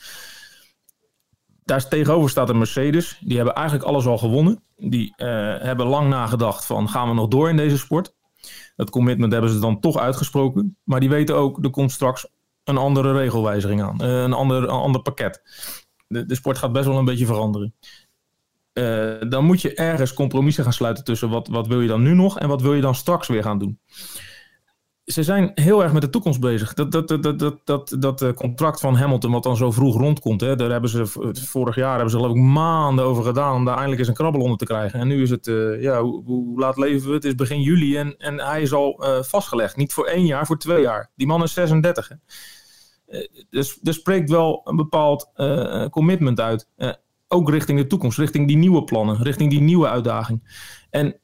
Daar 1.65 1.89
tegenover 1.89 2.31
staat 2.31 2.49
een 2.49 2.59
Mercedes. 2.59 3.19
Die 3.25 3.37
hebben 3.37 3.55
eigenlijk 3.55 3.87
alles 3.87 4.07
al 4.07 4.19
gewonnen. 4.19 4.63
Die 4.77 5.15
uh, 5.17 5.27
hebben 5.59 5.87
lang 5.87 6.09
nagedacht 6.09 6.67
van 6.67 6.89
gaan 6.89 7.09
we 7.09 7.15
nog 7.15 7.29
door 7.29 7.49
in 7.49 7.57
deze 7.57 7.79
sport. 7.79 8.15
Dat 8.77 8.91
commitment 8.91 9.33
hebben 9.33 9.51
ze 9.51 9.59
dan 9.59 9.81
toch 9.81 9.99
uitgesproken. 9.99 10.77
Maar 10.85 11.01
die 11.01 11.09
weten 11.09 11.37
ook, 11.37 11.65
er 11.65 11.71
komt 11.71 11.93
straks 11.93 12.29
een 12.65 12.77
andere 12.77 13.13
regelwijziging 13.13 13.83
aan. 13.83 13.99
Uh, 14.03 14.23
een, 14.23 14.33
ander, 14.33 14.69
ander 14.69 15.03
pakket. 15.03 15.43
De, 16.07 16.27
de 16.27 16.35
sport 16.35 16.59
gaat 16.59 16.73
best 16.73 16.87
wel 16.87 16.99
een 16.99 17.05
beetje 17.05 17.27
veranderen. 17.27 17.75
Uh, 18.81 19.31
dan 19.31 19.45
moet 19.45 19.61
je 19.61 19.75
ergens 19.75 20.15
compromissen 20.15 20.65
gaan 20.65 20.73
sluiten 20.73 21.05
tussen 21.05 21.31
wat, 21.31 21.49
wat 21.49 21.67
wil 21.67 21.81
je 21.81 21.89
dan 21.89 22.03
nu 22.03 22.15
nog 22.15 22.39
en 22.39 22.49
wat 22.49 22.63
wil 22.63 22.75
je 22.75 22.81
dan 22.81 22.95
straks 22.95 23.29
weer 23.29 23.43
gaan 23.43 23.59
doen. 23.59 23.81
Ze 25.05 25.23
zijn 25.23 25.51
heel 25.55 25.83
erg 25.83 25.93
met 25.93 26.03
de 26.03 26.11
toekomst 26.11 26.41
bezig. 26.41 26.75
Dat, 26.75 26.93
dat, 26.93 27.09
dat, 27.09 27.39
dat, 27.39 27.61
dat, 27.65 27.97
dat 27.99 28.23
uh, 28.23 28.33
contract 28.33 28.81
van 28.81 28.97
Hamilton, 28.97 29.33
wat 29.33 29.43
dan 29.43 29.57
zo 29.57 29.71
vroeg 29.71 29.97
rondkomt, 29.97 30.41
hè, 30.41 30.57
daar 30.57 30.71
hebben 30.71 30.91
ze 30.91 31.07
vorig 31.33 31.75
jaar 31.75 31.93
hebben 31.93 32.11
ze 32.11 32.17
geloof 32.17 32.35
ik 32.35 32.43
maanden 32.43 33.05
over 33.05 33.25
gedaan 33.25 33.55
om 33.55 33.65
daar 33.65 33.75
eindelijk 33.75 34.01
eens 34.01 34.09
een 34.09 34.15
krabbel 34.15 34.41
onder 34.41 34.59
te 34.59 34.65
krijgen. 34.65 35.01
En 35.01 35.09
nu 35.09 35.23
is 35.23 35.31
het, 35.31 35.47
uh, 35.47 35.83
ja, 35.83 36.03
hoe, 36.03 36.25
hoe, 36.25 36.59
laat 36.59 36.77
leven 36.77 37.09
we? 37.09 37.15
Het 37.15 37.25
is 37.25 37.35
begin 37.35 37.61
juli 37.61 37.97
en, 37.97 38.17
en 38.19 38.41
hij 38.41 38.63
is 38.63 38.73
al 38.73 39.05
vastgelegd. 39.23 39.77
Niet 39.77 39.93
voor 39.93 40.07
één 40.07 40.27
jaar, 40.27 40.47
voor 40.47 40.59
twee 40.59 40.81
jaar. 40.81 41.11
Die 41.15 41.27
man 41.27 41.43
is 41.43 41.53
36. 41.53 42.09
Hè. 42.09 42.17
Dus 43.51 43.79
er 43.83 43.95
spreekt 43.95 44.31
wel 44.31 44.61
een 44.65 44.77
bepaald 44.77 45.31
commitment 45.91 46.41
uit 46.41 46.69
ook 47.33 47.51
richting 47.51 47.79
de 47.79 47.87
toekomst, 47.87 48.19
richting 48.19 48.47
die 48.47 48.57
nieuwe 48.57 48.85
plannen, 48.85 49.23
richting 49.23 49.51
die 49.51 49.61
nieuwe 49.61 49.89
uitdaging. 49.89 50.67
En 50.91 51.21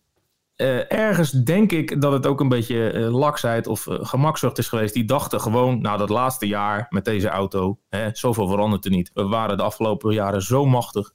uh, 0.56 0.92
ergens 0.92 1.30
denk 1.30 1.72
ik 1.72 2.00
dat 2.00 2.12
het 2.12 2.26
ook 2.26 2.40
een 2.40 2.48
beetje 2.48 2.92
uh, 2.92 3.14
laksheid 3.18 3.66
of 3.66 3.86
uh, 3.86 3.98
gemakzucht 4.00 4.58
is 4.58 4.68
geweest. 4.68 4.94
Die 4.94 5.04
dachten 5.04 5.40
gewoon, 5.40 5.80
nou 5.80 5.98
dat 5.98 6.08
laatste 6.08 6.46
jaar 6.46 6.86
met 6.88 7.04
deze 7.04 7.28
auto, 7.28 7.78
hè, 7.88 8.08
zoveel 8.12 8.48
verandert 8.48 8.84
er 8.84 8.90
niet. 8.90 9.10
We 9.14 9.22
waren 9.22 9.56
de 9.56 9.62
afgelopen 9.62 10.14
jaren 10.14 10.42
zo 10.42 10.66
machtig. 10.66 11.12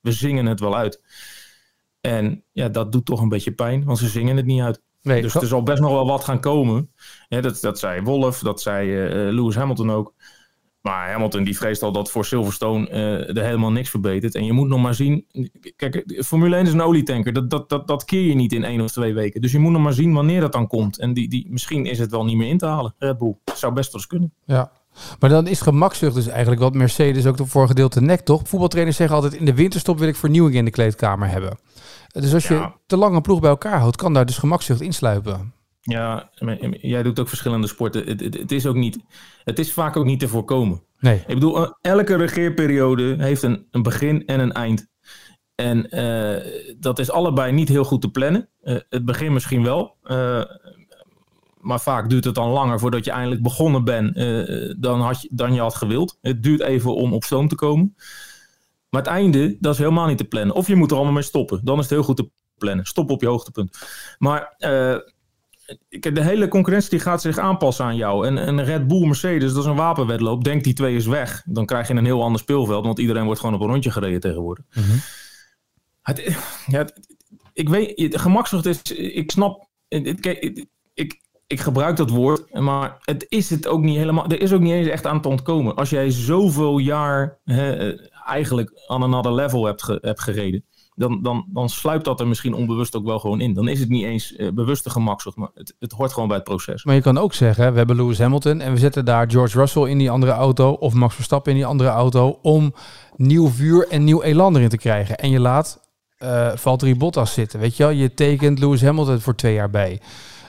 We 0.00 0.12
zingen 0.12 0.46
het 0.46 0.60
wel 0.60 0.76
uit. 0.76 1.02
En 2.00 2.44
ja, 2.52 2.68
dat 2.68 2.92
doet 2.92 3.04
toch 3.06 3.20
een 3.20 3.28
beetje 3.28 3.52
pijn, 3.52 3.84
want 3.84 3.98
ze 3.98 4.08
zingen 4.08 4.36
het 4.36 4.46
niet 4.46 4.62
uit. 4.62 4.82
Nee, 5.02 5.22
dus 5.22 5.34
er 5.34 5.46
zal 5.46 5.62
best 5.62 5.80
nog 5.80 5.90
wel 5.90 6.06
wat 6.06 6.24
gaan 6.24 6.40
komen. 6.40 6.92
dat, 7.28 7.60
dat 7.60 7.78
zei 7.78 8.02
Wolf, 8.02 8.38
dat 8.38 8.60
zei 8.60 8.90
Lewis 9.32 9.54
Hamilton 9.54 9.90
ook. 9.90 10.14
Maar 10.80 11.10
Hamilton 11.10 11.44
die 11.44 11.56
vreest 11.56 11.82
al 11.82 11.92
dat 11.92 12.10
voor 12.10 12.24
Silverstone 12.24 12.90
uh, 12.90 13.36
er 13.36 13.44
helemaal 13.44 13.72
niks 13.72 13.90
verbetert. 13.90 14.34
En 14.34 14.44
je 14.44 14.52
moet 14.52 14.68
nog 14.68 14.80
maar 14.80 14.94
zien. 14.94 15.26
Kijk, 15.76 16.22
Formule 16.24 16.56
1 16.56 16.66
is 16.66 16.72
een 16.72 16.80
olietanker. 16.80 17.32
Dat, 17.32 17.50
dat, 17.50 17.68
dat, 17.68 17.86
dat 17.86 18.04
keer 18.04 18.22
je 18.22 18.34
niet 18.34 18.52
in 18.52 18.64
één 18.64 18.80
of 18.80 18.92
twee 18.92 19.14
weken. 19.14 19.40
Dus 19.40 19.52
je 19.52 19.58
moet 19.58 19.72
nog 19.72 19.82
maar 19.82 19.92
zien 19.92 20.12
wanneer 20.12 20.40
dat 20.40 20.52
dan 20.52 20.66
komt. 20.66 20.98
En 20.98 21.14
die, 21.14 21.28
die, 21.28 21.46
misschien 21.50 21.86
is 21.86 21.98
het 21.98 22.10
wel 22.10 22.24
niet 22.24 22.36
meer 22.36 22.48
in 22.48 22.58
te 22.58 22.66
halen. 22.66 22.94
Red 22.98 23.18
Bull. 23.18 23.36
zou 23.54 23.72
best 23.72 23.92
wel 23.92 24.00
eens 24.00 24.10
kunnen. 24.10 24.32
Ja. 24.44 24.72
Maar 25.18 25.30
dan 25.30 25.46
is 25.46 25.60
gemakzucht 25.60 26.14
dus 26.14 26.26
eigenlijk 26.26 26.60
wat 26.60 26.74
Mercedes 26.74 27.26
ook 27.26 27.36
voor 27.42 27.66
gedeelte 27.66 28.00
nek 28.00 28.20
toch? 28.20 28.42
Voetbaltrainers 28.44 28.96
zeggen 28.96 29.16
altijd 29.16 29.34
in 29.34 29.44
de 29.44 29.54
winterstop 29.54 29.98
wil 29.98 30.08
ik 30.08 30.16
vernieuwing 30.16 30.56
in 30.56 30.64
de 30.64 30.70
kleedkamer 30.70 31.28
hebben. 31.28 31.58
Dus 32.12 32.34
als 32.34 32.48
je 32.48 32.70
te 32.86 32.96
lang 32.96 33.14
een 33.14 33.22
ploeg 33.22 33.40
bij 33.40 33.50
elkaar 33.50 33.78
houdt, 33.78 33.96
kan 33.96 34.14
daar 34.14 34.26
dus 34.26 34.38
gemakzucht 34.38 34.80
insluipen. 34.80 35.52
Ja, 35.90 36.30
jij 36.80 37.02
doet 37.02 37.20
ook 37.20 37.28
verschillende 37.28 37.66
sporten. 37.66 38.04
Het, 38.04 38.20
het, 38.20 38.34
het, 38.34 38.52
is 38.52 38.66
ook 38.66 38.74
niet, 38.74 38.98
het 39.44 39.58
is 39.58 39.72
vaak 39.72 39.96
ook 39.96 40.04
niet 40.04 40.20
te 40.20 40.28
voorkomen. 40.28 40.82
Nee. 40.98 41.16
Ik 41.26 41.34
bedoel, 41.34 41.74
elke 41.80 42.16
regeerperiode 42.16 43.16
heeft 43.18 43.42
een, 43.42 43.66
een 43.70 43.82
begin 43.82 44.26
en 44.26 44.40
een 44.40 44.52
eind. 44.52 44.88
En 45.54 45.88
dat 46.78 46.98
is 46.98 47.10
allebei 47.10 47.52
niet 47.52 47.68
heel 47.68 47.84
goed 47.84 48.00
te 48.00 48.10
plannen. 48.10 48.48
het 48.88 49.04
begin 49.04 49.32
misschien 49.32 49.62
wel 49.62 49.96
maar 51.60 51.80
vaak 51.80 52.08
duurt 52.08 52.24
het 52.24 52.34
dan 52.34 52.48
langer 52.48 52.78
voordat 52.78 53.04
je 53.04 53.10
eindelijk 53.10 53.42
begonnen 53.42 53.84
bent 53.84 54.14
dan, 54.82 55.00
had 55.00 55.22
je, 55.22 55.28
dan 55.32 55.54
je 55.54 55.60
had 55.60 55.74
gewild. 55.74 56.18
Het 56.20 56.42
duurt 56.42 56.60
even 56.60 56.94
om 56.94 57.12
op 57.12 57.24
stoom 57.24 57.48
te 57.48 57.54
komen. 57.54 57.94
Maar 58.88 59.00
het 59.00 59.10
einde, 59.10 59.56
dat 59.60 59.72
is 59.72 59.78
helemaal 59.78 60.06
niet 60.06 60.18
te 60.18 60.24
plannen. 60.24 60.54
Of 60.54 60.66
je 60.66 60.76
moet 60.76 60.90
er 60.90 60.96
allemaal 60.96 61.14
mee 61.14 61.22
stoppen. 61.22 61.60
Dan 61.64 61.76
is 61.76 61.82
het 61.82 61.90
heel 61.90 62.02
goed 62.02 62.16
te 62.16 62.30
plannen. 62.58 62.84
Stop 62.84 63.10
op 63.10 63.20
je 63.20 63.26
hoogtepunt. 63.26 63.78
Maar 64.18 64.54
de 65.88 66.22
hele 66.22 66.48
concurrentie 66.48 66.90
die 66.90 67.00
gaat 67.00 67.20
zich 67.20 67.38
aanpassen 67.38 67.84
aan 67.84 67.96
jou. 67.96 68.26
En, 68.26 68.38
en 68.38 68.64
Red 68.64 68.88
Bull, 68.88 69.06
Mercedes, 69.06 69.52
dat 69.52 69.62
is 69.62 69.70
een 69.70 69.76
wapenwedloop. 69.76 70.44
Denk 70.44 70.64
die 70.64 70.74
twee 70.74 70.96
is 70.96 71.06
weg. 71.06 71.42
Dan 71.44 71.66
krijg 71.66 71.88
je 71.88 71.94
een 71.94 72.04
heel 72.04 72.22
ander 72.22 72.40
speelveld. 72.40 72.84
Want 72.84 72.98
iedereen 72.98 73.24
wordt 73.24 73.40
gewoon 73.40 73.54
op 73.54 73.60
een 73.60 73.68
rondje 73.68 73.90
gereden 73.90 74.20
tegenwoordig. 74.20 74.64
Mhm. 74.74 74.96
het, 76.02 76.36
ja, 76.66 76.88
ik 77.52 77.68
weet, 77.68 78.20
gemakzucht 78.20 78.66
is, 78.66 78.82
ik 78.92 79.30
snap, 79.30 79.68
ik, 79.88 80.26
ik, 80.94 81.20
ik 81.46 81.60
gebruik 81.60 81.96
dat 81.96 82.10
woord, 82.10 82.52
maar 82.52 82.96
het 83.00 83.26
is 83.28 83.50
het 83.50 83.66
ook 83.66 83.80
niet 83.80 83.96
helemaal. 83.96 84.26
Er 84.26 84.40
is 84.40 84.52
ook 84.52 84.60
niet 84.60 84.72
eens 84.72 84.88
echt 84.88 85.06
aan 85.06 85.20
te 85.20 85.28
ontkomen. 85.28 85.76
Als 85.76 85.90
jij 85.90 86.10
zoveel 86.10 86.78
jaar 86.78 87.38
hè, 87.44 87.94
eigenlijk 88.26 88.84
aan 88.86 89.02
een 89.02 89.12
another 89.12 89.34
level 89.34 89.64
hebt, 89.64 89.86
hebt 89.86 90.20
gereden, 90.20 90.64
dan, 91.00 91.22
dan, 91.22 91.44
dan 91.48 91.68
sluipt 91.68 92.04
dat 92.04 92.20
er 92.20 92.28
misschien 92.28 92.54
onbewust 92.54 92.96
ook 92.96 93.04
wel 93.04 93.18
gewoon 93.18 93.40
in. 93.40 93.54
Dan 93.54 93.68
is 93.68 93.80
het 93.80 93.88
niet 93.88 94.04
eens 94.04 94.34
uh, 94.36 94.52
bewuste 94.52 94.90
gemakzucht, 94.90 95.36
maar 95.36 95.48
het, 95.54 95.74
het 95.78 95.92
hoort 95.92 96.12
gewoon 96.12 96.28
bij 96.28 96.36
het 96.36 96.46
proces. 96.46 96.84
Maar 96.84 96.94
je 96.94 97.00
kan 97.00 97.18
ook 97.18 97.34
zeggen, 97.34 97.70
we 97.70 97.78
hebben 97.78 97.96
Lewis 97.96 98.18
Hamilton 98.18 98.60
en 98.60 98.72
we 98.72 98.78
zetten 98.78 99.04
daar 99.04 99.30
George 99.30 99.58
Russell 99.58 99.82
in 99.82 99.98
die 99.98 100.10
andere 100.10 100.32
auto 100.32 100.70
of 100.70 100.94
Max 100.94 101.14
Verstappen 101.14 101.52
in 101.52 101.58
die 101.58 101.66
andere 101.66 101.90
auto 101.90 102.38
om 102.42 102.74
nieuw 103.16 103.48
vuur 103.48 103.88
en 103.88 104.04
nieuw 104.04 104.22
elan 104.22 104.56
erin 104.56 104.68
te 104.68 104.76
krijgen. 104.76 105.16
En 105.16 105.30
je 105.30 105.40
laat 105.40 105.80
uh, 106.18 106.50
Valtteri 106.54 106.96
Bottas 106.96 107.32
zitten, 107.32 107.60
weet 107.60 107.76
je 107.76 107.82
wel? 107.82 107.92
Je 107.92 108.14
tekent 108.14 108.58
Lewis 108.58 108.82
Hamilton 108.82 109.20
voor 109.20 109.34
twee 109.34 109.54
jaar 109.54 109.70
bij. 109.70 110.00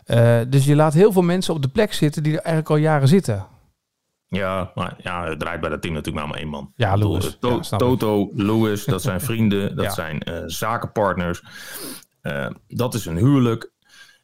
Uh, 0.07 0.39
dus 0.49 0.65
je 0.65 0.75
laat 0.75 0.93
heel 0.93 1.11
veel 1.11 1.21
mensen 1.21 1.53
op 1.53 1.61
de 1.61 1.67
plek 1.67 1.93
zitten 1.93 2.23
die 2.23 2.31
er 2.31 2.39
eigenlijk 2.39 2.69
al 2.69 2.75
jaren 2.75 3.07
zitten. 3.07 3.45
Ja, 4.37 4.71
maar 4.75 4.95
ja, 5.03 5.25
het 5.27 5.39
draait 5.39 5.61
bij 5.61 5.69
dat 5.69 5.81
team 5.81 5.93
natuurlijk 5.93 6.25
maar 6.25 6.33
om 6.33 6.39
één 6.39 6.49
man. 6.49 6.73
Ja, 6.75 6.95
Lewis. 6.95 7.37
To 7.39 7.59
ja, 7.69 7.77
Toto, 7.77 8.31
Lewis, 8.35 8.85
dat 8.85 9.01
zijn 9.01 9.21
vrienden, 9.29 9.75
dat 9.75 9.93
zijn 9.93 10.21
uh, 10.29 10.43
zakenpartners. 10.45 11.43
Uh, 12.23 12.47
dat 12.67 12.93
is 12.93 13.05
een 13.05 13.17
huwelijk. 13.17 13.71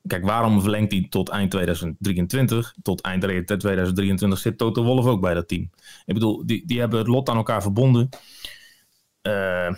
Kijk, 0.07 0.25
waarom 0.25 0.61
verlengt 0.61 0.91
hij 0.91 1.07
tot 1.09 1.29
eind 1.29 1.51
2023? 1.51 2.73
Tot 2.81 3.01
eind 3.01 3.21
2023 3.21 4.39
zit 4.39 4.57
Toto 4.57 4.83
Wolff 4.83 5.07
ook 5.07 5.21
bij 5.21 5.33
dat 5.33 5.47
team. 5.47 5.69
Ik 6.05 6.13
bedoel, 6.13 6.45
die, 6.45 6.67
die 6.67 6.79
hebben 6.79 6.99
het 6.99 7.07
lot 7.07 7.29
aan 7.29 7.37
elkaar 7.37 7.61
verbonden. 7.61 8.09
Uh, 9.21 9.73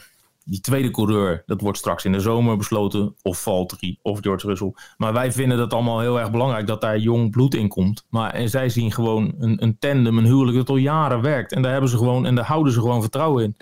die 0.50 0.62
tweede 0.62 0.92
coureur, 0.92 1.44
dat 1.46 1.62
wordt 1.62 1.78
straks 1.78 2.06
in 2.06 2.12
de 2.12 2.20
zomer 2.20 2.58
besloten. 2.58 3.16
Of 3.22 3.42
Valtteri 3.42 4.00
of 4.02 4.20
George 4.22 4.48
Russell. 4.48 4.74
Maar 4.98 5.14
wij 5.14 5.32
vinden 5.32 5.58
dat 5.58 5.74
allemaal 5.74 6.00
heel 6.00 6.20
erg 6.20 6.32
belangrijk 6.32 6.68
dat 6.68 6.82
daar 6.82 6.98
jong 6.98 7.32
bloed 7.32 7.54
in 7.54 7.68
komt. 7.68 8.06
Maar 8.10 8.34
en 8.34 8.50
zij 8.50 8.70
zien 8.70 8.92
gewoon 8.92 9.34
een, 9.40 9.64
een 9.64 9.78
tandem, 9.80 10.18
een 10.18 10.26
huwelijk 10.26 10.58
dat 10.58 10.70
al 10.70 10.76
jaren 10.76 11.22
werkt. 11.22 11.52
En 11.52 11.62
daar 11.62 11.72
hebben 11.72 11.90
ze 11.90 11.98
gewoon 11.98 12.26
en 12.26 12.36
daar 12.36 12.46
houden 12.46 12.74
ze 12.74 12.80
gewoon 12.80 13.02
vertrouwen 13.02 13.44
in. 13.44 13.56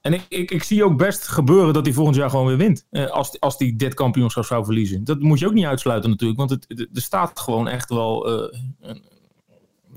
En 0.00 0.12
ik, 0.12 0.26
ik, 0.28 0.50
ik 0.50 0.62
zie 0.62 0.84
ook 0.84 0.96
best 0.96 1.28
gebeuren 1.28 1.74
dat 1.74 1.84
hij 1.84 1.94
volgend 1.94 2.16
jaar 2.16 2.30
gewoon 2.30 2.46
weer 2.46 2.56
wint. 2.56 2.86
Eh, 2.90 3.10
als, 3.10 3.40
als 3.40 3.58
hij 3.58 3.74
dit 3.76 3.94
kampioenschap 3.94 4.44
zou 4.44 4.64
verliezen. 4.64 5.04
Dat 5.04 5.20
moet 5.20 5.38
je 5.38 5.46
ook 5.46 5.52
niet 5.52 5.64
uitsluiten 5.64 6.10
natuurlijk. 6.10 6.38
Want 6.38 6.50
het, 6.50 6.88
er 6.92 7.02
staat 7.02 7.40
gewoon 7.40 7.68
echt 7.68 7.88
wel 7.88 8.28
uh, 8.28 8.58
een, 8.80 9.04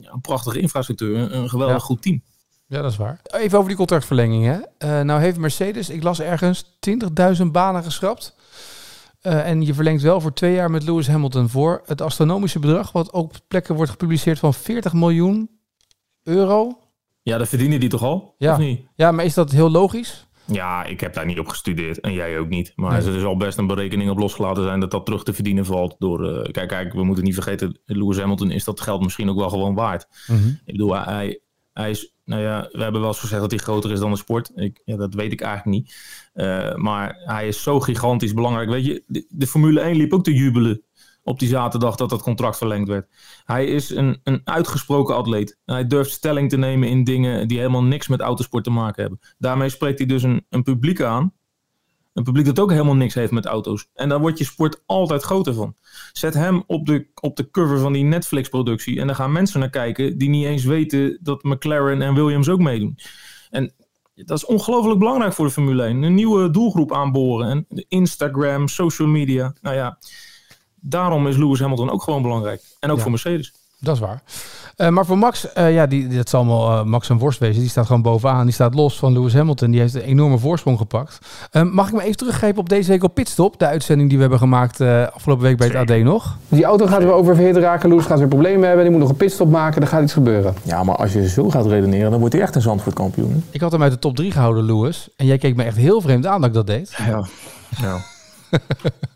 een, 0.02 0.22
prachtige 0.22 0.60
infrastructuur. 0.60 1.18
Een, 1.18 1.38
een 1.38 1.50
geweldig 1.50 1.84
goed 1.84 2.02
team. 2.02 2.22
Ja, 2.68 2.82
dat 2.82 2.92
is 2.92 2.98
waar. 2.98 3.20
Even 3.24 3.58
over 3.58 3.70
die 3.70 3.78
contractverlenging. 3.78 4.46
Hè. 4.46 4.58
Uh, 5.00 5.06
nou 5.06 5.22
heeft 5.22 5.38
Mercedes, 5.38 5.90
ik 5.90 6.04
las 6.04 6.22
ergens, 6.22 6.78
20.000 7.42 7.46
banen 7.52 7.84
geschrapt. 7.84 8.36
Uh, 9.22 9.48
en 9.48 9.62
je 9.62 9.74
verlengt 9.74 10.02
wel 10.02 10.22
voor 10.22 10.34
twee 10.34 10.54
jaar 10.54 10.72
met 10.72 10.84
Lewis 10.84 11.08
Hamilton 11.08 11.50
voor 11.50 11.82
het 11.86 12.02
astronomische 12.02 12.60
bedrag, 12.60 12.92
wat 12.92 13.14
ook 13.14 13.24
op 13.24 13.40
plekken 13.48 13.76
wordt 13.76 13.92
gepubliceerd 13.92 14.40
van 14.40 14.54
40 14.54 14.94
miljoen 14.94 15.50
euro. 16.24 16.80
Ja, 17.22 17.38
dat 17.38 17.48
verdienen 17.48 17.80
die 17.80 17.90
toch 17.90 18.04
al? 18.04 18.36
Ja. 18.38 18.52
Of 18.52 18.58
niet? 18.58 18.86
ja, 18.96 19.12
maar 19.12 19.26
is 19.26 19.34
dat 19.34 19.52
heel 19.52 19.70
logisch? 19.70 20.28
Ja, 20.46 20.84
ik 20.84 21.00
heb 21.00 21.14
daar 21.14 21.26
niet 21.26 21.40
op 21.40 21.48
gestudeerd 21.48 22.00
en 22.00 22.14
jij 22.14 22.40
ook 22.40 22.50
niet. 22.50 22.74
Maar 22.76 22.92
nee. 22.92 23.08
er 23.08 23.18
is 23.18 23.24
al 23.24 23.38
best 23.38 23.58
een 23.58 23.68
berekening 23.68 24.10
op 24.10 24.20
losgelaten 24.20 24.64
zijn 24.64 24.80
dat 24.80 24.92
dat 24.92 25.06
terug 25.06 25.24
te 25.24 25.34
verdienen 25.34 25.66
valt. 25.66 25.96
Door, 26.00 26.26
uh, 26.26 26.52
kijk, 26.52 26.70
kijk, 26.70 26.94
we 26.94 27.04
moeten 27.04 27.24
niet 27.24 27.34
vergeten, 27.34 27.80
Lewis 27.86 28.18
Hamilton 28.18 28.52
is 28.52 28.64
dat 28.64 28.82
geld 28.82 29.02
misschien 29.02 29.30
ook 29.30 29.38
wel 29.38 29.50
gewoon 29.50 29.76
waard. 29.76 30.08
Mm 30.28 30.38
-hmm. 30.38 30.60
Ik 30.66 30.74
bedoel, 30.74 30.96
hij, 30.96 31.40
hij 31.74 31.90
is 31.90 32.15
nou 32.26 32.42
ja, 32.42 32.70
we 32.72 32.82
hebben 32.82 33.02
wel 33.02 33.10
eens 33.10 33.20
gezegd 33.20 33.42
dat 33.42 33.52
hij 33.52 33.60
groter 33.60 33.92
is 33.92 34.00
dan 34.00 34.12
de 34.12 34.18
sport. 34.18 34.52
Ik, 34.56 34.82
ja, 34.86 34.96
dat 34.96 35.14
weet 35.14 35.32
ik 35.32 35.42
eigenlijk 35.42 35.78
niet. 35.78 35.96
Uh, 36.34 36.76
maar 36.76 37.16
hij 37.26 37.48
is 37.48 37.64
zo 37.64 37.80
gigantisch 37.80 38.34
belangrijk. 38.34 38.70
Weet 38.70 38.86
je, 38.86 39.04
de, 39.08 39.26
de, 39.30 39.48
Formule 39.48 39.80
1 39.80 39.96
liep 39.96 40.14
ook 40.14 40.24
te 40.24 40.34
jubelen 40.34 40.84
op 41.24 41.40
die 41.40 41.48
zaterdag 41.48 41.96
dat 41.96 42.10
dat 42.10 42.22
contract 42.22 42.58
verlengd 42.58 42.88
werd. 42.88 43.08
Hij 43.44 43.66
is 43.66 43.90
een, 43.90 44.20
een 44.24 44.42
uitgesproken 44.44 45.16
atleet. 45.16 45.58
Hij 45.66 45.88
durft 45.88 46.12
stelling 46.12 46.50
te 46.50 46.58
nemen 46.58 46.90
in 46.90 47.04
dingen 47.04 47.48
die 47.48 47.58
helemaal 47.58 47.84
niks 47.84 48.08
met 48.08 48.20
autosport 48.20 48.64
te 48.64 48.70
maken 48.70 49.02
hebben. 49.02 49.20
Daarmee 49.38 49.70
spreekt 49.70 49.98
hij 49.98 50.08
dus 50.08 50.24
een, 50.24 50.46
een 50.50 50.64
publiek 50.64 51.02
aan 51.02 51.34
een 52.16 52.24
publiek 52.24 52.46
dat 52.46 52.60
ook 52.60 52.72
helemaal 52.72 52.96
niks 52.96 53.14
heeft 53.14 53.32
met 53.32 53.46
auto's. 53.46 53.88
En 53.94 54.10
daar 54.10 54.20
wordt 54.20 54.38
je 54.38 54.44
sport 54.44 54.82
altijd 54.86 55.24
groter 55.24 55.54
van. 55.54 55.76
Zet 56.14 56.34
hem 56.34 56.64
op 56.68 56.86
de, 56.86 57.08
op 57.22 57.36
de 57.36 57.50
cover 57.52 57.80
van 57.80 57.94
die 57.94 58.04
Netflix-productie. 58.04 59.00
En 59.00 59.08
dan 59.08 59.16
gaan 59.16 59.32
mensen 59.32 59.60
naar 59.60 59.70
kijken 59.70 60.18
die 60.18 60.30
niet 60.30 60.46
eens 60.46 60.64
weten 60.64 61.20
dat 61.22 61.44
McLaren 61.44 62.02
en 62.02 62.14
Williams 62.14 62.50
ook 62.50 62.60
meedoen. 62.60 62.98
En 63.50 63.74
dat 64.16 64.38
is 64.38 64.46
ongelooflijk 64.46 65.00
belangrijk 65.00 65.34
voor 65.34 65.46
de 65.46 65.52
Formule 65.52 65.84
1. 65.84 66.04
Een 66.04 66.14
nieuwe 66.14 66.50
doelgroep 66.50 66.94
aanboren. 66.94 67.50
En 67.50 67.86
Instagram, 67.88 68.68
social 68.68 69.08
media. 69.08 69.54
Nou 69.62 69.76
ja, 69.76 69.98
daarom 70.76 71.28
is 71.28 71.38
Lewis 71.38 71.60
Hamilton 71.60 71.90
ook 71.90 72.04
gewoon 72.04 72.22
belangrijk. 72.22 72.62
En 72.80 72.90
ook 72.90 72.96
ja. 72.96 73.02
voor 73.02 73.12
Mercedes. 73.12 73.54
Dat 73.86 73.96
is 73.96 74.02
waar. 74.02 74.22
Uh, 74.78 74.90
maar 74.90 75.06
voor 75.06 75.18
Max, 75.18 75.48
uh, 75.58 75.74
ja, 75.74 75.86
die, 75.86 76.08
dat 76.08 76.30
zal 76.30 76.48
wel 76.48 76.72
uh, 76.72 76.84
Max 76.84 77.10
een 77.10 77.18
worst 77.18 77.40
wezen. 77.40 77.62
Die 77.62 77.70
staat 77.70 77.86
gewoon 77.86 78.02
bovenaan. 78.02 78.46
Die 78.46 78.54
staat 78.54 78.74
los 78.74 78.98
van 78.98 79.14
Lewis 79.14 79.34
Hamilton. 79.34 79.72
Die 79.72 79.80
heeft 79.80 79.94
een 79.94 80.02
enorme 80.02 80.38
voorsprong 80.38 80.78
gepakt. 80.78 81.20
mag 81.72 81.88
ik 81.88 81.94
me 81.94 82.02
even 82.02 82.18
teruggrijpen 82.18 82.60
op 82.60 82.70
deze 82.70 82.90
week 82.90 83.04
op 83.04 83.14
Pitstop? 83.14 83.60
De 83.60 83.66
uitzending 83.66 84.08
die 84.08 84.18
we 84.18 84.24
hebben 84.24 84.42
gemaakt 84.42 84.82
afgelopen 85.14 85.44
week 85.44 85.58
bij 85.58 85.68
het 85.68 85.92
AD 85.92 85.98
nog. 85.98 86.38
Die 86.48 86.64
auto 86.64 86.86
gaat 86.86 87.04
weer 87.04 87.12
oververhit 87.12 87.58
raken. 87.58 87.90
Lewis 87.90 88.06
gaat 88.06 88.20
weer 88.20 88.28
problemen 88.28 88.66
hebben. 88.66 88.84
Die 88.84 88.92
moet 88.92 89.02
nog 89.02 89.10
een 89.10 89.16
pitstop 89.16 89.50
maken. 89.50 89.82
Er 89.82 89.88
gaat 89.88 90.04
iets 90.04 90.14
gebeuren. 90.14 90.56
Ja, 90.64 90.84
maar 90.84 90.96
als 90.96 91.14
je 91.14 91.30
zo 91.30 91.50
gaat 91.50 91.66
redeneren, 91.66 92.12
dan 92.12 92.20
wordt 92.20 92.34
hij 92.34 92.44
echt 92.44 92.56
een 92.56 92.62
Zandvoort 92.62 92.96
kampioen. 92.96 93.44
Ik 93.50 93.62
had 93.62 93.72
hem 93.72 93.82
uit 93.82 93.92
de 93.92 94.00
top 94.00 94.16
3 94.16 94.32
gehouden, 94.32 94.64
Lewis. 94.64 95.10
En 95.16 95.26
jij 95.26 95.38
keek 95.38 95.56
me 95.56 95.64
echt 95.64 95.78
heel 95.78 96.02
vreemd 96.02 96.26
aan 96.26 96.42
dat 96.42 96.50
ik 96.50 96.56
dat 96.56 96.68
deed. 96.68 96.94
Ja, 96.98 97.26
ja. 97.82 98.15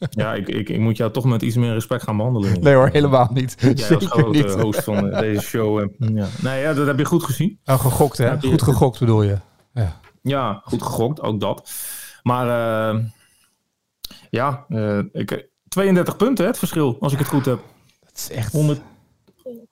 Ja, 0.09 0.33
ik, 0.33 0.47
ik, 0.47 0.69
ik, 0.69 0.79
moet 0.79 0.97
jou 0.97 1.11
toch 1.11 1.25
met 1.25 1.41
iets 1.41 1.55
meer 1.55 1.73
respect 1.73 2.03
gaan 2.03 2.17
behandelen. 2.17 2.61
Nee 2.61 2.73
hoor, 2.73 2.89
helemaal 2.89 3.29
niet. 3.33 3.55
Jij 3.59 3.95
als 3.95 4.05
grote 4.05 4.37
niet. 4.37 4.53
host 4.53 4.83
van 4.83 5.09
deze 5.09 5.41
show. 5.41 5.89
Ja. 5.97 6.27
Nee, 6.41 6.61
ja, 6.61 6.73
dat 6.73 6.87
heb 6.87 6.97
je 6.97 7.05
goed 7.05 7.23
gezien. 7.23 7.59
Oh, 7.65 7.79
gegokt 7.79 8.17
hè? 8.17 8.39
Goed 8.41 8.61
gegokt 8.61 8.99
bedoel 8.99 9.23
je? 9.23 9.37
Ja. 9.73 9.99
ja, 10.21 10.61
goed 10.63 10.81
gegokt, 10.81 11.21
ook 11.21 11.39
dat. 11.39 11.71
Maar 12.23 12.45
uh, 12.95 13.03
ja, 14.29 14.65
uh, 14.69 14.99
ik, 15.11 15.49
32 15.67 16.15
punten 16.15 16.43
hè, 16.43 16.49
het 16.49 16.59
verschil, 16.59 16.97
als 16.99 17.13
ik 17.13 17.19
het 17.19 17.27
goed 17.27 17.45
heb. 17.45 17.59
Dat 17.99 18.15
is 18.15 18.31
echt... 18.31 18.51
100, 18.51 18.81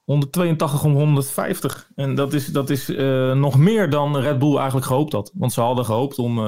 182 0.04 0.84
om 0.84 0.94
150. 0.94 1.90
En 1.94 2.14
dat 2.14 2.32
is, 2.32 2.46
dat 2.46 2.70
is 2.70 2.88
uh, 2.88 3.32
nog 3.32 3.58
meer 3.58 3.90
dan 3.90 4.16
Red 4.16 4.38
Bull 4.38 4.56
eigenlijk 4.56 4.86
gehoopt 4.86 5.12
had. 5.12 5.32
Want 5.34 5.52
ze 5.52 5.60
hadden 5.60 5.84
gehoopt 5.84 6.18
om 6.18 6.38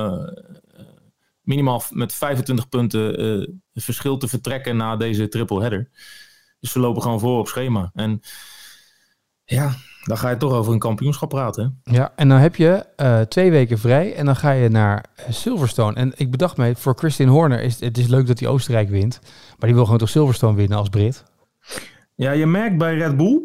minimaal 1.51 1.83
met 1.91 2.15
25 2.15 2.69
punten 2.69 3.25
uh, 3.25 3.49
verschil 3.75 4.17
te 4.17 4.29
vertrekken 4.29 4.77
na 4.77 4.97
deze 4.97 5.29
triple 5.29 5.61
header. 5.61 5.91
Dus 6.61 6.73
ze 6.73 6.79
lopen 6.79 7.03
gewoon 7.03 7.21
voor 7.21 7.39
op 7.39 7.49
schema. 7.49 7.91
En 7.95 8.21
ja, 9.45 9.75
dan 10.05 10.19
ga 10.19 10.31
je 10.31 10.37
toch 10.37 10.53
over 10.53 10.73
een 10.73 10.79
kampioenschap 10.79 11.29
praten. 11.29 11.81
Ja, 11.83 12.13
en 12.17 12.29
dan 12.29 12.39
heb 12.39 12.57
je 12.57 12.87
uh, 12.97 13.21
twee 13.21 13.51
weken 13.51 13.79
vrij 13.79 14.15
en 14.15 14.25
dan 14.25 14.37
ga 14.37 14.51
je 14.51 14.69
naar 14.69 15.05
Silverstone. 15.29 15.97
En 15.97 16.13
ik 16.17 16.31
bedacht 16.31 16.57
me, 16.57 16.77
voor 16.77 16.95
Christian 16.95 17.29
Horner 17.29 17.63
is 17.63 17.81
het 17.81 17.99
is 17.99 18.07
leuk 18.07 18.27
dat 18.27 18.39
hij 18.39 18.49
Oostenrijk 18.49 18.89
wint. 18.89 19.21
Maar 19.23 19.69
die 19.69 19.75
wil 19.75 19.85
gewoon 19.85 19.99
toch 19.99 20.09
Silverstone 20.09 20.57
winnen 20.57 20.79
als 20.79 20.89
Brit? 20.89 21.25
Ja, 22.15 22.31
je 22.31 22.47
merkt 22.47 22.79
bij 22.79 22.95
Red 22.95 23.17
Bull 23.17 23.41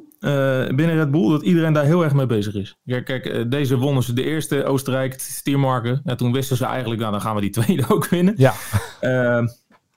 binnen 0.76 0.96
Red 0.96 1.12
Bull 1.12 1.30
dat 1.30 1.44
iedereen 1.44 1.74
daar 1.74 1.86
heel 1.86 2.04
erg 2.04 2.14
mee 2.14 2.26
bezig 2.26 2.54
is. 2.54 2.78
Kijk, 2.86 3.06
kijk 3.06 3.26
uh, 3.26 3.44
deze 3.48 3.78
wonnen 3.78 4.04
ze 4.04 4.14
de 4.14 4.24
eerste 4.24 4.64
Oostenrijk, 4.64 5.20
Stiermarken. 5.20 6.02
Ja, 6.04 6.16
toen 6.16 6.32
wisten 6.32 6.58
ze 6.58 6.66
eigenlijk, 6.66 7.00
nou 7.00 7.12
dan 7.12 7.22
gaan 7.22 7.36
we 7.36 7.42
die 7.42 7.50
tweede 7.62 7.86
ook 7.88 8.08
winnen. 8.08 8.34
Ja. 8.38 8.54
Uh, 9.02 9.48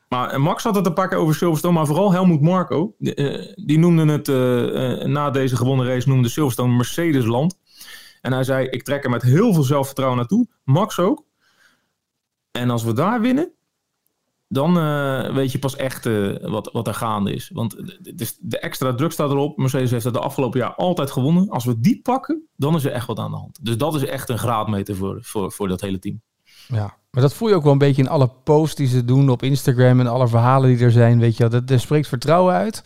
maar 0.08 0.40
Max 0.40 0.62
had 0.62 0.74
het 0.74 0.86
een 0.86 0.94
paar 0.94 1.08
keer 1.08 1.18
over 1.18 1.34
Silverstone, 1.34 1.74
maar 1.74 1.86
vooral 1.86 2.12
Helmoet 2.12 2.40
Marco. 2.40 2.94
die 3.54 3.78
noemde 3.78 4.12
het 4.12 4.26
na 5.06 5.30
deze 5.30 5.56
gewonnen 5.56 5.86
race, 5.86 6.08
noemde 6.08 6.28
Silverstone 6.28 6.76
Mercedesland. 6.76 7.58
En 8.20 8.32
hij 8.32 8.44
zei, 8.44 8.66
ik 8.66 8.82
trek 8.82 9.04
er 9.04 9.10
met 9.10 9.22
heel 9.22 9.54
veel 9.54 9.62
zelfvertrouwen 9.62 10.18
naartoe. 10.18 10.46
Max 10.64 10.98
ook. 10.98 11.24
En 12.50 12.70
als 12.70 12.84
we 12.84 12.92
daar 12.92 13.20
winnen, 13.20 13.52
dan 14.48 14.78
uh, 14.78 15.34
weet 15.34 15.52
je 15.52 15.58
pas 15.58 15.76
echt 15.76 16.06
uh, 16.06 16.36
wat, 16.40 16.70
wat 16.72 16.86
er 16.86 16.94
gaande 16.94 17.32
is. 17.32 17.50
Want 17.52 17.76
de, 18.00 18.32
de 18.40 18.58
extra 18.58 18.94
druk 18.94 19.12
staat 19.12 19.30
erop. 19.30 19.58
Mercedes 19.58 19.90
heeft 19.90 20.04
dat 20.04 20.12
de 20.12 20.20
afgelopen 20.20 20.60
jaar 20.60 20.74
altijd 20.74 21.10
gewonnen. 21.10 21.48
Als 21.48 21.64
we 21.64 21.80
die 21.80 22.00
pakken, 22.02 22.48
dan 22.56 22.74
is 22.74 22.84
er 22.84 22.92
echt 22.92 23.06
wat 23.06 23.18
aan 23.18 23.30
de 23.30 23.36
hand. 23.36 23.58
Dus 23.62 23.76
dat 23.76 23.94
is 23.94 24.04
echt 24.04 24.28
een 24.28 24.38
graadmeter 24.38 24.96
voor, 24.96 25.18
voor, 25.20 25.52
voor 25.52 25.68
dat 25.68 25.80
hele 25.80 25.98
team. 25.98 26.20
Ja, 26.66 26.94
maar 27.10 27.22
dat 27.22 27.34
voel 27.34 27.48
je 27.48 27.54
ook 27.54 27.62
wel 27.62 27.72
een 27.72 27.78
beetje 27.78 28.02
in 28.02 28.08
alle 28.08 28.30
posts 28.44 28.76
die 28.76 28.86
ze 28.86 29.04
doen 29.04 29.30
op 29.30 29.42
Instagram 29.42 30.00
en 30.00 30.06
alle 30.06 30.28
verhalen 30.28 30.68
die 30.68 30.84
er 30.84 30.90
zijn. 30.90 31.18
Weet 31.18 31.36
je, 31.36 31.48
dat, 31.48 31.68
dat 31.68 31.80
spreekt 31.80 32.08
vertrouwen 32.08 32.54
uit. 32.54 32.82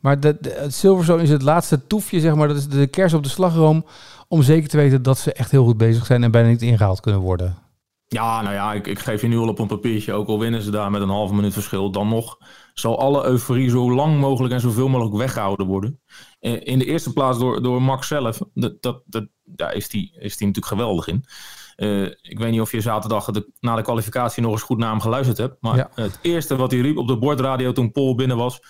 Maar 0.00 0.20
de, 0.20 0.36
het 0.42 0.74
Silverstone 0.74 1.22
is 1.22 1.30
het 1.30 1.42
laatste 1.42 1.86
toefje, 1.86 2.20
zeg 2.20 2.34
maar. 2.34 2.48
Dat 2.48 2.56
is 2.56 2.68
de 2.68 2.86
kers 2.86 3.12
op 3.12 3.22
de 3.22 3.28
slagroom. 3.28 3.84
Om 4.28 4.42
zeker 4.42 4.68
te 4.68 4.76
weten 4.76 5.02
dat 5.02 5.18
ze 5.18 5.32
echt 5.32 5.50
heel 5.50 5.64
goed 5.64 5.76
bezig 5.76 6.06
zijn 6.06 6.22
en 6.22 6.30
bijna 6.30 6.48
niet 6.48 6.62
ingehaald 6.62 7.00
kunnen 7.00 7.20
worden. 7.20 7.63
Ja, 8.14 8.42
nou 8.42 8.54
ja, 8.54 8.72
ik, 8.72 8.86
ik 8.86 8.98
geef 8.98 9.20
je 9.20 9.28
nu 9.28 9.38
al 9.38 9.48
op 9.48 9.58
een 9.58 9.66
papiertje. 9.66 10.12
Ook 10.12 10.28
al 10.28 10.38
winnen 10.38 10.62
ze 10.62 10.70
daar 10.70 10.90
met 10.90 11.02
een 11.02 11.08
halve 11.08 11.34
minuut 11.34 11.52
verschil. 11.52 11.90
Dan 11.90 12.08
nog 12.08 12.38
zal 12.74 12.98
alle 12.98 13.24
euforie 13.24 13.70
zo 13.70 13.94
lang 13.94 14.18
mogelijk 14.20 14.54
en 14.54 14.60
zoveel 14.60 14.88
mogelijk 14.88 15.16
weggehouden 15.16 15.66
worden. 15.66 16.00
Eh, 16.40 16.60
In 16.66 16.78
de 16.78 16.84
eerste 16.84 17.12
plaats 17.12 17.38
door, 17.38 17.62
door 17.62 17.82
Max 17.82 18.06
zelf. 18.08 18.38
Dat, 18.54 18.82
dat, 18.82 19.02
dat, 19.06 19.26
daar 19.44 19.74
is 19.74 19.92
hij 19.92 20.00
is 20.18 20.36
die 20.36 20.46
natuurlijk 20.46 20.66
geweldig 20.66 21.06
in. 21.06 21.24
Eh, 21.76 22.02
ik 22.04 22.38
weet 22.38 22.50
niet 22.50 22.60
of 22.60 22.72
je 22.72 22.80
zaterdag 22.80 23.24
de, 23.24 23.50
na 23.60 23.76
de 23.76 23.82
kwalificatie 23.82 24.42
nog 24.42 24.52
eens 24.52 24.62
goed 24.62 24.78
naar 24.78 24.90
hem 24.90 25.00
geluisterd 25.00 25.38
hebt. 25.38 25.56
Maar 25.60 25.76
Ja. 25.76 25.90
het 25.94 26.18
eerste 26.22 26.56
wat 26.56 26.70
hij 26.70 26.80
riep 26.80 26.96
op 26.96 27.08
de 27.08 27.18
bordradio 27.18 27.72
toen 27.72 27.92
Paul 27.92 28.14
binnen 28.14 28.36
was. 28.36 28.60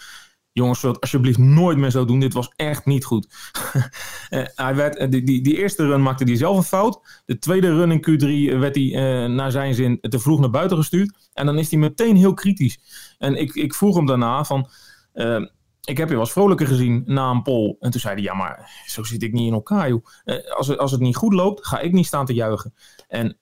Jongens, 0.54 0.84
alsjeblieft 0.84 1.38
nooit 1.38 1.78
meer 1.78 1.90
zo 1.90 2.04
doen. 2.04 2.20
Dit 2.20 2.32
was 2.32 2.52
echt 2.56 2.84
niet 2.84 3.04
goed. 3.04 3.26
Eh, 4.28 4.44
hij 4.54 4.74
werd, 4.74 4.96
eh, 4.96 5.10
die, 5.10 5.22
die, 5.22 5.42
die 5.42 5.56
eerste 5.56 5.86
run 5.86 6.02
maakte 6.02 6.24
hij 6.24 6.36
zelf 6.36 6.56
een 6.56 6.62
fout. 6.62 7.22
De 7.26 7.38
tweede 7.38 7.74
run 7.74 7.90
in 7.90 7.98
Q3 8.00 8.58
werd 8.58 8.74
hij 8.74 8.94
eh, 8.94 9.30
naar 9.30 9.50
zijn 9.50 9.74
zin 9.74 9.98
te 10.00 10.18
vroeg 10.18 10.40
naar 10.40 10.50
buiten 10.50 10.76
gestuurd. 10.76 11.30
En 11.32 11.46
dan 11.46 11.58
is 11.58 11.70
hij 11.70 11.78
meteen 11.78 12.16
heel 12.16 12.34
kritisch. 12.34 12.78
En 13.18 13.36
ik, 13.36 13.54
ik 13.54 13.74
vroeg 13.74 13.96
hem 13.96 14.06
daarna 14.06 14.44
van... 14.44 14.68
eh, 15.12 15.40
ik 15.84 15.96
heb 15.96 16.06
je 16.08 16.14
wel 16.14 16.22
eens 16.22 16.32
vrolijker 16.32 16.66
gezien 16.66 17.02
na 17.06 17.30
een 17.30 17.42
poll. 17.42 17.76
En 17.80 17.90
toen 17.90 18.00
zei 18.00 18.14
hij, 18.14 18.22
ja, 18.22 18.34
maar 18.34 18.70
zo 18.86 19.02
zit 19.02 19.22
ik 19.22 19.32
niet 19.32 19.46
in 19.46 19.52
elkaar, 19.52 19.88
joh. 19.88 20.04
Eh, 20.24 20.50
als, 20.56 20.76
als 20.76 20.90
het 20.90 21.00
niet 21.00 21.16
goed 21.16 21.32
loopt, 21.32 21.66
ga 21.66 21.78
ik 21.80 21.92
niet 21.92 22.06
staan 22.06 22.26
te 22.26 22.34
juichen. 22.34 22.74
En 23.08 23.38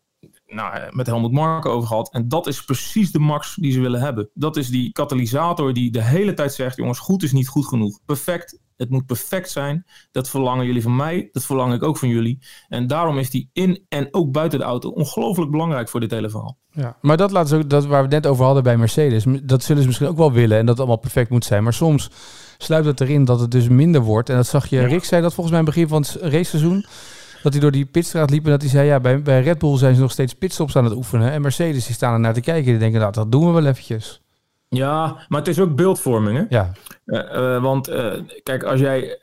nou, 0.54 0.75
eh, 0.75 0.90
met 0.90 1.06
Helmut 1.06 1.32
Marko 1.32 1.71
over 1.71 1.88
gehad. 1.88 2.12
En 2.12 2.28
dat 2.28 2.47
is 2.47 2.64
precies 2.64 3.12
de 3.12 3.18
max 3.18 3.54
die 3.54 3.73
ze 3.73 3.80
willen 3.80 4.00
hebben. 4.00 4.30
Dat 4.35 4.56
is 4.56 4.68
die 4.68 4.92
katalysator 4.92 5.73
die 5.73 5.90
de 5.90 6.02
hele 6.02 6.35
tijd 6.35 6.54
zegt... 6.54 6.76
jongens, 6.76 6.99
goed 6.99 7.23
is 7.23 7.32
niet 7.32 7.49
goed 7.49 7.66
genoeg. 7.66 7.99
Perfect, 8.06 8.61
het 8.76 8.90
moet 8.90 9.06
perfect 9.06 9.50
zijn. 9.50 9.85
Dat 10.11 10.28
verlangen 10.28 10.66
jullie 10.66 10.82
van 10.82 10.97
mij, 10.97 11.28
dat 11.32 11.44
verlang 11.44 11.75
ik 11.75 11.82
ook 11.82 11.99
van 11.99 12.09
jullie. 12.09 12.38
En 12.68 12.87
daarom 12.87 13.18
is 13.18 13.30
die 13.30 13.50
in 13.52 13.85
en 13.88 14.09
ook 14.11 14.32
buiten 14.32 14.59
de 14.59 14.64
auto... 14.64 14.88
ongelooflijk 14.88 15.50
belangrijk 15.50 15.88
voor 15.88 16.00
dit 16.00 16.11
hele 16.11 16.30
verhaal. 16.30 16.59
Ja. 16.71 16.97
Maar 17.00 17.16
dat 17.16 17.30
laat 17.30 17.49
ze 17.49 17.56
ook, 17.56 17.71
dat 17.71 17.87
waar 17.87 18.02
we 18.02 18.09
net 18.09 18.26
over 18.26 18.44
hadden 18.44 18.62
bij 18.62 18.76
Mercedes. 18.76 19.25
Dat 19.42 19.62
zullen 19.62 19.82
ze 19.82 19.88
misschien 19.88 20.09
ook 20.09 20.16
wel 20.16 20.32
willen 20.32 20.59
en 20.59 20.66
dat 20.66 20.68
het 20.68 20.78
allemaal 20.78 21.02
perfect 21.02 21.30
moet 21.30 21.44
zijn. 21.44 21.62
Maar 21.62 21.75
soms 21.75 22.11
sluipt 22.59 22.87
het 22.87 23.00
erin 23.00 23.25
dat 23.25 23.40
het 23.40 23.50
dus 23.50 23.68
minder 23.68 24.00
wordt. 24.00 24.28
En 24.28 24.37
dat 24.37 24.47
zag 24.47 24.66
je, 24.66 24.87
Rick 24.87 25.04
zei 25.04 25.23
dat 25.23 25.35
volgens 25.35 25.56
mij 25.56 25.64
in 25.64 25.66
het 25.66 25.75
begin 25.75 25.88
van 25.88 26.02
het 26.02 26.32
raceseizoen. 26.32 26.87
Dat 27.42 27.52
hij 27.52 27.61
door 27.61 27.70
die 27.70 27.84
pitstraat 27.84 28.30
liep 28.30 28.44
en 28.44 28.50
dat 28.50 28.61
hij 28.61 28.70
zei, 28.70 28.87
ja, 28.87 29.00
bij, 29.00 29.22
bij 29.22 29.42
Red 29.42 29.58
Bull 29.58 29.76
zijn 29.76 29.94
ze 29.94 30.00
nog 30.00 30.11
steeds 30.11 30.34
pitstops 30.34 30.76
aan 30.76 30.84
het 30.84 30.94
oefenen. 30.94 31.30
En 31.30 31.42
Mercedes 31.42 31.87
die 31.87 31.94
staan 31.94 32.12
er 32.12 32.20
naar 32.20 32.34
te 32.34 32.40
kijken. 32.40 32.70
Die 32.70 32.78
denken, 32.78 33.00
nou, 33.00 33.12
dat 33.12 33.32
doen 33.32 33.46
we 33.46 33.52
wel 33.52 33.66
eventjes. 33.66 34.20
Ja, 34.68 35.25
maar 35.28 35.38
het 35.38 35.49
is 35.49 35.61
ook 35.61 35.76
beeldvorming, 35.76 36.38
hè? 36.38 36.44
Ja, 36.49 36.72
Eh, 37.04 37.54
eh, 37.54 37.62
want 37.62 37.88
eh, 37.88 38.12
kijk, 38.42 38.62
als 38.62 38.80
jij, 38.80 39.18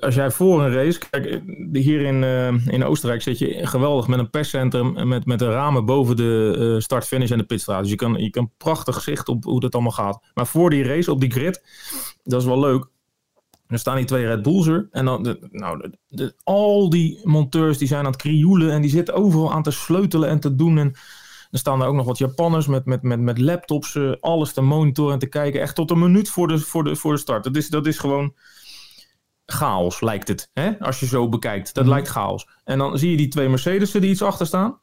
als 0.00 0.14
jij 0.14 0.30
voor 0.30 0.62
een 0.62 0.72
race. 0.72 1.00
Kijk, 1.10 1.40
hier 1.72 2.00
in, 2.00 2.22
in 2.70 2.84
Oostenrijk 2.84 3.22
zit 3.22 3.38
je 3.38 3.66
geweldig 3.66 4.06
met 4.08 4.18
een 4.18 4.30
perscentrum. 4.30 4.96
en 4.96 5.08
Met, 5.08 5.26
met 5.26 5.38
de 5.38 5.50
ramen 5.50 5.84
boven 5.84 6.16
de 6.16 6.76
start-finish 6.78 7.30
en 7.30 7.38
de 7.38 7.44
pitstraat. 7.44 7.80
Dus 7.80 7.90
je 7.90 7.96
kan, 7.96 8.14
je 8.14 8.30
kan 8.30 8.50
prachtig 8.56 9.00
zicht 9.00 9.28
op 9.28 9.44
hoe 9.44 9.60
dat 9.60 9.74
allemaal 9.74 9.92
gaat. 9.92 10.20
Maar 10.34 10.46
voor 10.46 10.70
die 10.70 10.84
race 10.84 11.10
op 11.10 11.20
die 11.20 11.30
grid, 11.30 11.62
dat 12.22 12.40
is 12.40 12.46
wel 12.46 12.60
leuk. 12.60 12.86
Dan 13.74 13.82
staan 13.82 13.96
die 13.96 14.04
twee 14.04 14.26
Red 14.26 14.42
Bulls 14.42 14.66
er. 14.66 14.88
En 14.90 15.04
dan, 15.04 15.22
de, 15.22 15.48
nou, 15.50 15.78
de, 15.78 15.98
de- 16.08 16.34
al 16.44 16.90
die 16.90 17.20
monteurs 17.22 17.78
die 17.78 17.88
zijn 17.88 18.00
aan 18.04 18.12
het 18.12 18.16
krioelen. 18.20 18.70
En 18.72 18.80
die 18.82 18.90
zitten 18.90 19.14
overal 19.14 19.52
aan 19.52 19.62
te 19.62 19.70
sleutelen 19.70 20.28
en 20.28 20.40
te 20.40 20.54
doen. 20.54 20.78
En 20.78 20.92
er 21.50 21.58
staan 21.58 21.80
er 21.82 21.86
ook 21.86 21.94
nog 21.94 22.06
wat 22.06 22.18
Japanners 22.18 22.66
met, 22.66 22.84
met, 22.84 23.02
met, 23.02 23.20
met 23.20 23.38
laptops. 23.38 23.94
eh, 23.94 24.12
alles 24.20 24.52
te 24.52 24.60
monitoren 24.60 25.12
en 25.12 25.18
te 25.18 25.26
kijken. 25.26 25.60
Echt 25.60 25.74
tot 25.74 25.90
een 25.90 25.98
minuut 25.98 26.28
voor 26.30 26.48
de, 26.48 26.58
voor 26.58 26.84
de, 26.84 26.96
voor 26.96 27.12
de 27.12 27.18
start. 27.20 27.44
Dat 27.44 27.56
is, 27.56 27.68
dat 27.68 27.86
is 27.86 27.98
gewoon 27.98 28.34
chaos, 29.46 30.00
lijkt 30.00 30.28
het. 30.28 30.50
Hè? 30.52 30.78
Als 30.78 31.00
je 31.00 31.06
zo 31.06 31.28
bekijkt. 31.28 31.74
Dat 31.74 31.86
lijkt 31.86 32.08
chaos. 32.08 32.48
En 32.64 32.78
dan 32.78 32.98
zie 32.98 33.10
je 33.10 33.16
die 33.16 33.28
twee 33.28 33.48
Mercedes'en 33.48 34.00
die 34.00 34.10
iets 34.10 34.22
achter 34.22 34.46
staan. 34.46 34.78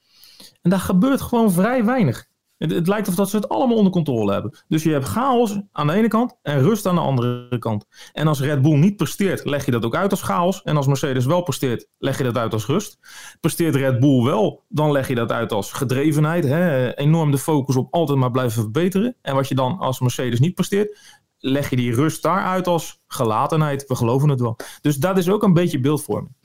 En 0.62 0.70
daar 0.70 0.80
gebeurt 0.80 1.22
gewoon 1.22 1.52
vrij 1.52 1.86
weinig. 1.86 2.28
Het, 2.62 2.72
het 2.72 2.88
lijkt 2.88 3.08
of 3.08 3.16
dat 3.16 3.30
ze 3.30 3.36
het 3.36 3.50
allemaal 3.50 3.78
onder 3.78 3.92
controle 3.92 4.32
hebben. 4.32 4.58
Dus 4.68 4.84
je 4.84 4.92
hebt 4.92 5.06
chaos 5.06 5.60
aan 5.72 5.88
de 5.88 5.94
ene 5.94 6.08
kant 6.08 6.38
en 6.42 6.62
rust 6.62 6.86
aan 6.86 6.96
de 6.96 7.02
andere 7.02 7.58
kant. 7.60 7.86
En 8.14 8.28
als 8.28 8.42
Red 8.42 8.62
Bull 8.62 8.78
niet 8.78 8.96
presteert, 8.96 9.46
leg 9.46 9.66
je 9.66 9.72
dat 9.72 9.86
ook 9.86 9.96
uit 9.96 10.12
als 10.12 10.22
chaos. 10.22 10.62
En 10.62 10.78
als 10.78 10.88
Mercedes 10.88 11.26
wel 11.26 11.42
presteert, 11.42 11.88
leg 11.98 12.18
je 12.18 12.24
dat 12.24 12.38
uit 12.38 12.54
als 12.54 12.66
rust. 12.66 13.00
Presteert 13.40 13.76
Red 13.76 14.00
Bull 14.00 14.24
wel, 14.24 14.64
dan 14.68 14.92
leg 14.92 15.08
je 15.08 15.16
dat 15.16 15.32
uit 15.32 15.52
als 15.52 15.72
gedrevenheid. 15.72 16.44
Hè? 16.44 16.96
Enorm 16.98 17.32
de 17.32 17.38
focus 17.38 17.76
op 17.76 17.94
altijd 17.94 18.18
maar 18.18 18.32
blijven 18.32 18.62
verbeteren. 18.62 19.16
En 19.22 19.36
wat 19.36 19.48
je 19.48 19.56
dan 19.56 19.78
als 19.78 20.00
Mercedes 20.00 20.40
niet 20.40 20.56
presteert, 20.56 21.00
leg 21.38 21.70
je 21.70 21.76
die 21.76 21.96
rust 21.96 22.22
daar 22.22 22.44
uit 22.44 22.68
als 22.68 23.02
gelatenheid. 23.08 23.88
We 23.88 23.96
geloven 23.96 24.30
het 24.30 24.42
wel. 24.42 24.58
Dus 24.82 24.98
dat 24.98 25.18
is 25.18 25.30
ook 25.30 25.44
een 25.44 25.54
beetje 25.54 25.80
beeldvorming. 25.80 26.36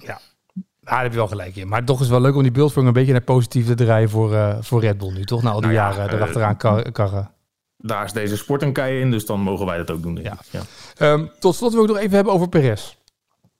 Ah, 0.86 0.92
daar 0.92 1.02
heb 1.02 1.10
je 1.12 1.18
wel 1.18 1.28
gelijk 1.28 1.56
in. 1.56 1.68
Maar 1.68 1.84
toch 1.84 1.96
is 1.96 2.02
het 2.02 2.10
wel 2.10 2.20
leuk 2.20 2.34
om 2.34 2.42
die 2.42 2.50
beeldvorming 2.52 2.94
een 2.94 3.00
beetje 3.00 3.16
naar 3.16 3.26
positief 3.26 3.66
te 3.66 3.74
draaien 3.74 4.10
voor, 4.10 4.34
eh, 4.34 4.56
voor 4.60 4.80
Red 4.80 4.98
Bull 4.98 5.12
nu, 5.12 5.24
toch? 5.24 5.42
Na 5.42 5.50
al 5.50 5.60
die 5.60 5.70
Nou 5.70 5.72
ja, 5.80 5.88
jaren 5.88 6.08
eh, 6.08 6.14
erachteraan 6.16 6.56
kar- 6.56 6.92
karren. 6.92 7.30
Daar 7.76 8.04
is 8.04 8.12
deze 8.12 8.36
sport 8.36 8.62
een 8.62 8.72
kei 8.72 9.00
in, 9.00 9.10
dus 9.10 9.26
dan 9.26 9.40
mogen 9.40 9.66
wij 9.66 9.76
dat 9.76 9.90
ook 9.90 10.02
doen. 10.02 10.18
Ik. 10.18 10.32
Ja. 10.50 10.60
Ehm, 10.96 11.26
tot 11.38 11.54
slot 11.54 11.72
wil 11.72 11.82
ik 11.82 11.88
nog 11.88 11.98
even 11.98 12.14
hebben 12.14 12.32
over 12.32 12.48
Perez. 12.48 12.94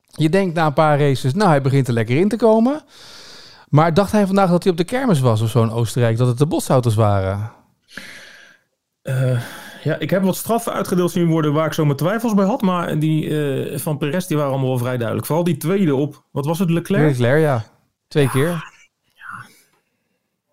Je 0.06 0.28
denkt 0.28 0.54
na 0.54 0.66
een 0.66 0.72
paar 0.72 0.98
races, 1.00 1.34
nou 1.34 1.48
hij 1.48 1.62
begint 1.62 1.88
er 1.88 1.94
lekker 1.94 2.16
in 2.16 2.28
te 2.28 2.36
komen. 2.36 2.82
Maar 3.68 3.94
dacht 3.94 4.12
hij 4.12 4.26
vandaag 4.26 4.50
dat 4.50 4.62
hij 4.62 4.72
op 4.72 4.78
de 4.78 4.84
kermis 4.84 5.20
was 5.20 5.40
of 5.40 5.50
zo 5.50 5.62
in 5.62 5.70
Oostenrijk, 5.70 6.16
dat 6.16 6.26
het 6.28 6.38
de 6.38 6.46
bosauto's 6.46 6.94
waren? 6.94 7.50
Eh, 9.02 9.40
ja, 9.86 9.98
ik 9.98 10.10
heb 10.10 10.22
wat 10.22 10.36
straffen 10.36 10.72
uitgedeeld 10.72 11.10
zien 11.10 11.26
worden 11.26 11.52
waar 11.52 11.66
ik 11.66 11.72
zo 11.72 11.84
mijn 11.84 11.96
twijfels 11.96 12.34
bij 12.34 12.44
had. 12.44 12.62
Maar 12.62 12.98
die 12.98 13.38
eh, 13.38 13.78
van 13.78 13.98
Perez 13.98 14.26
die 14.26 14.36
waren 14.36 14.52
allemaal 14.52 14.68
wel 14.68 14.78
vrij 14.78 14.96
duidelijk. 14.96 15.26
Vooral 15.26 15.44
die 15.44 15.56
tweede 15.56 15.94
op, 15.94 16.24
wat 16.30 16.46
was 16.46 16.58
het, 16.58 16.70
Leclerc? 16.70 17.08
Leclerc, 17.08 17.40
ja. 17.40 17.64
Twee 18.08 18.30
keer. 18.30 18.74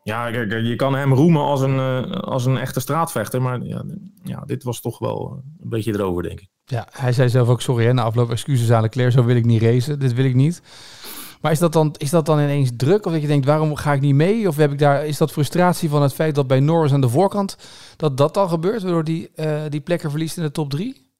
Ja, 0.04 0.32
kijk, 0.32 0.52
je 0.52 0.76
kan 0.76 0.96
hem 0.96 1.14
roemen 1.14 1.42
als 1.42 1.62
een, 1.62 1.80
eh, 1.80 2.12
als 2.12 2.46
een 2.46 2.58
echte 2.58 2.80
straatvechter. 2.80 3.42
Maar 3.42 3.64
ja, 3.64 3.84
ja, 4.24 4.44
dit 4.46 4.64
was 4.64 4.82
toch 4.82 5.00
wel 5.00 5.30
eh, 5.32 5.62
een 5.64 5.70
beetje 5.70 5.94
erover, 5.94 6.24
denk 6.24 6.40
ik. 6.40 6.48
Ja, 6.66 6.88
hij 6.92 7.14
zei 7.14 7.30
zelf 7.30 7.48
ook, 7.48 7.62
sorry 7.62 7.86
hè, 7.86 7.94
na 7.94 8.04
afloop 8.04 8.32
excuses 8.32 8.72
aan 8.72 8.82
Leclerc, 8.82 9.12
zo 9.12 9.24
wil 9.24 9.36
ik 9.36 9.46
niet 9.46 9.62
racen, 9.62 10.00
dit 10.00 10.14
wil 10.14 10.26
ik 10.26 10.36
niet. 10.36 10.62
Maar 11.44 11.52
is 11.52 11.60
dat, 11.60 11.74
dan, 11.74 11.96
is 11.98 12.10
dat 12.10 12.26
dan 12.26 12.40
ineens 12.40 12.72
druk? 12.78 13.06
Of 13.06 13.12
dat 13.12 13.22
je 13.22 13.28
denkt, 13.28 13.46
waarom 13.46 13.76
ga 13.76 13.94
ik 13.94 14.02
niet 14.02 14.16
mee? 14.16 14.48
Of 14.48 14.56
heb 14.56 14.72
ik 14.72 14.80
daar, 14.80 15.06
is 15.06 15.18
dat 15.18 15.32
frustratie 15.32 15.90
van 15.90 16.02
het 16.02 16.14
feit 16.14 16.36
dat 16.36 16.48
bij 16.48 16.60
Norris 16.60 16.94
aan 16.94 17.02
de 17.02 17.10
voorkant, 17.10 17.58
dat 17.98 18.18
dat 18.18 18.34
dan 18.34 18.50
gebeurt, 18.50 18.82
waardoor 18.82 19.04
die, 19.04 19.30
eh, 19.36 19.62
die 19.70 19.82
plekken 19.82 20.10
verliest 20.10 20.38
in 20.38 20.44
de 20.44 20.52
top 20.52 20.70
drie? 20.70 21.12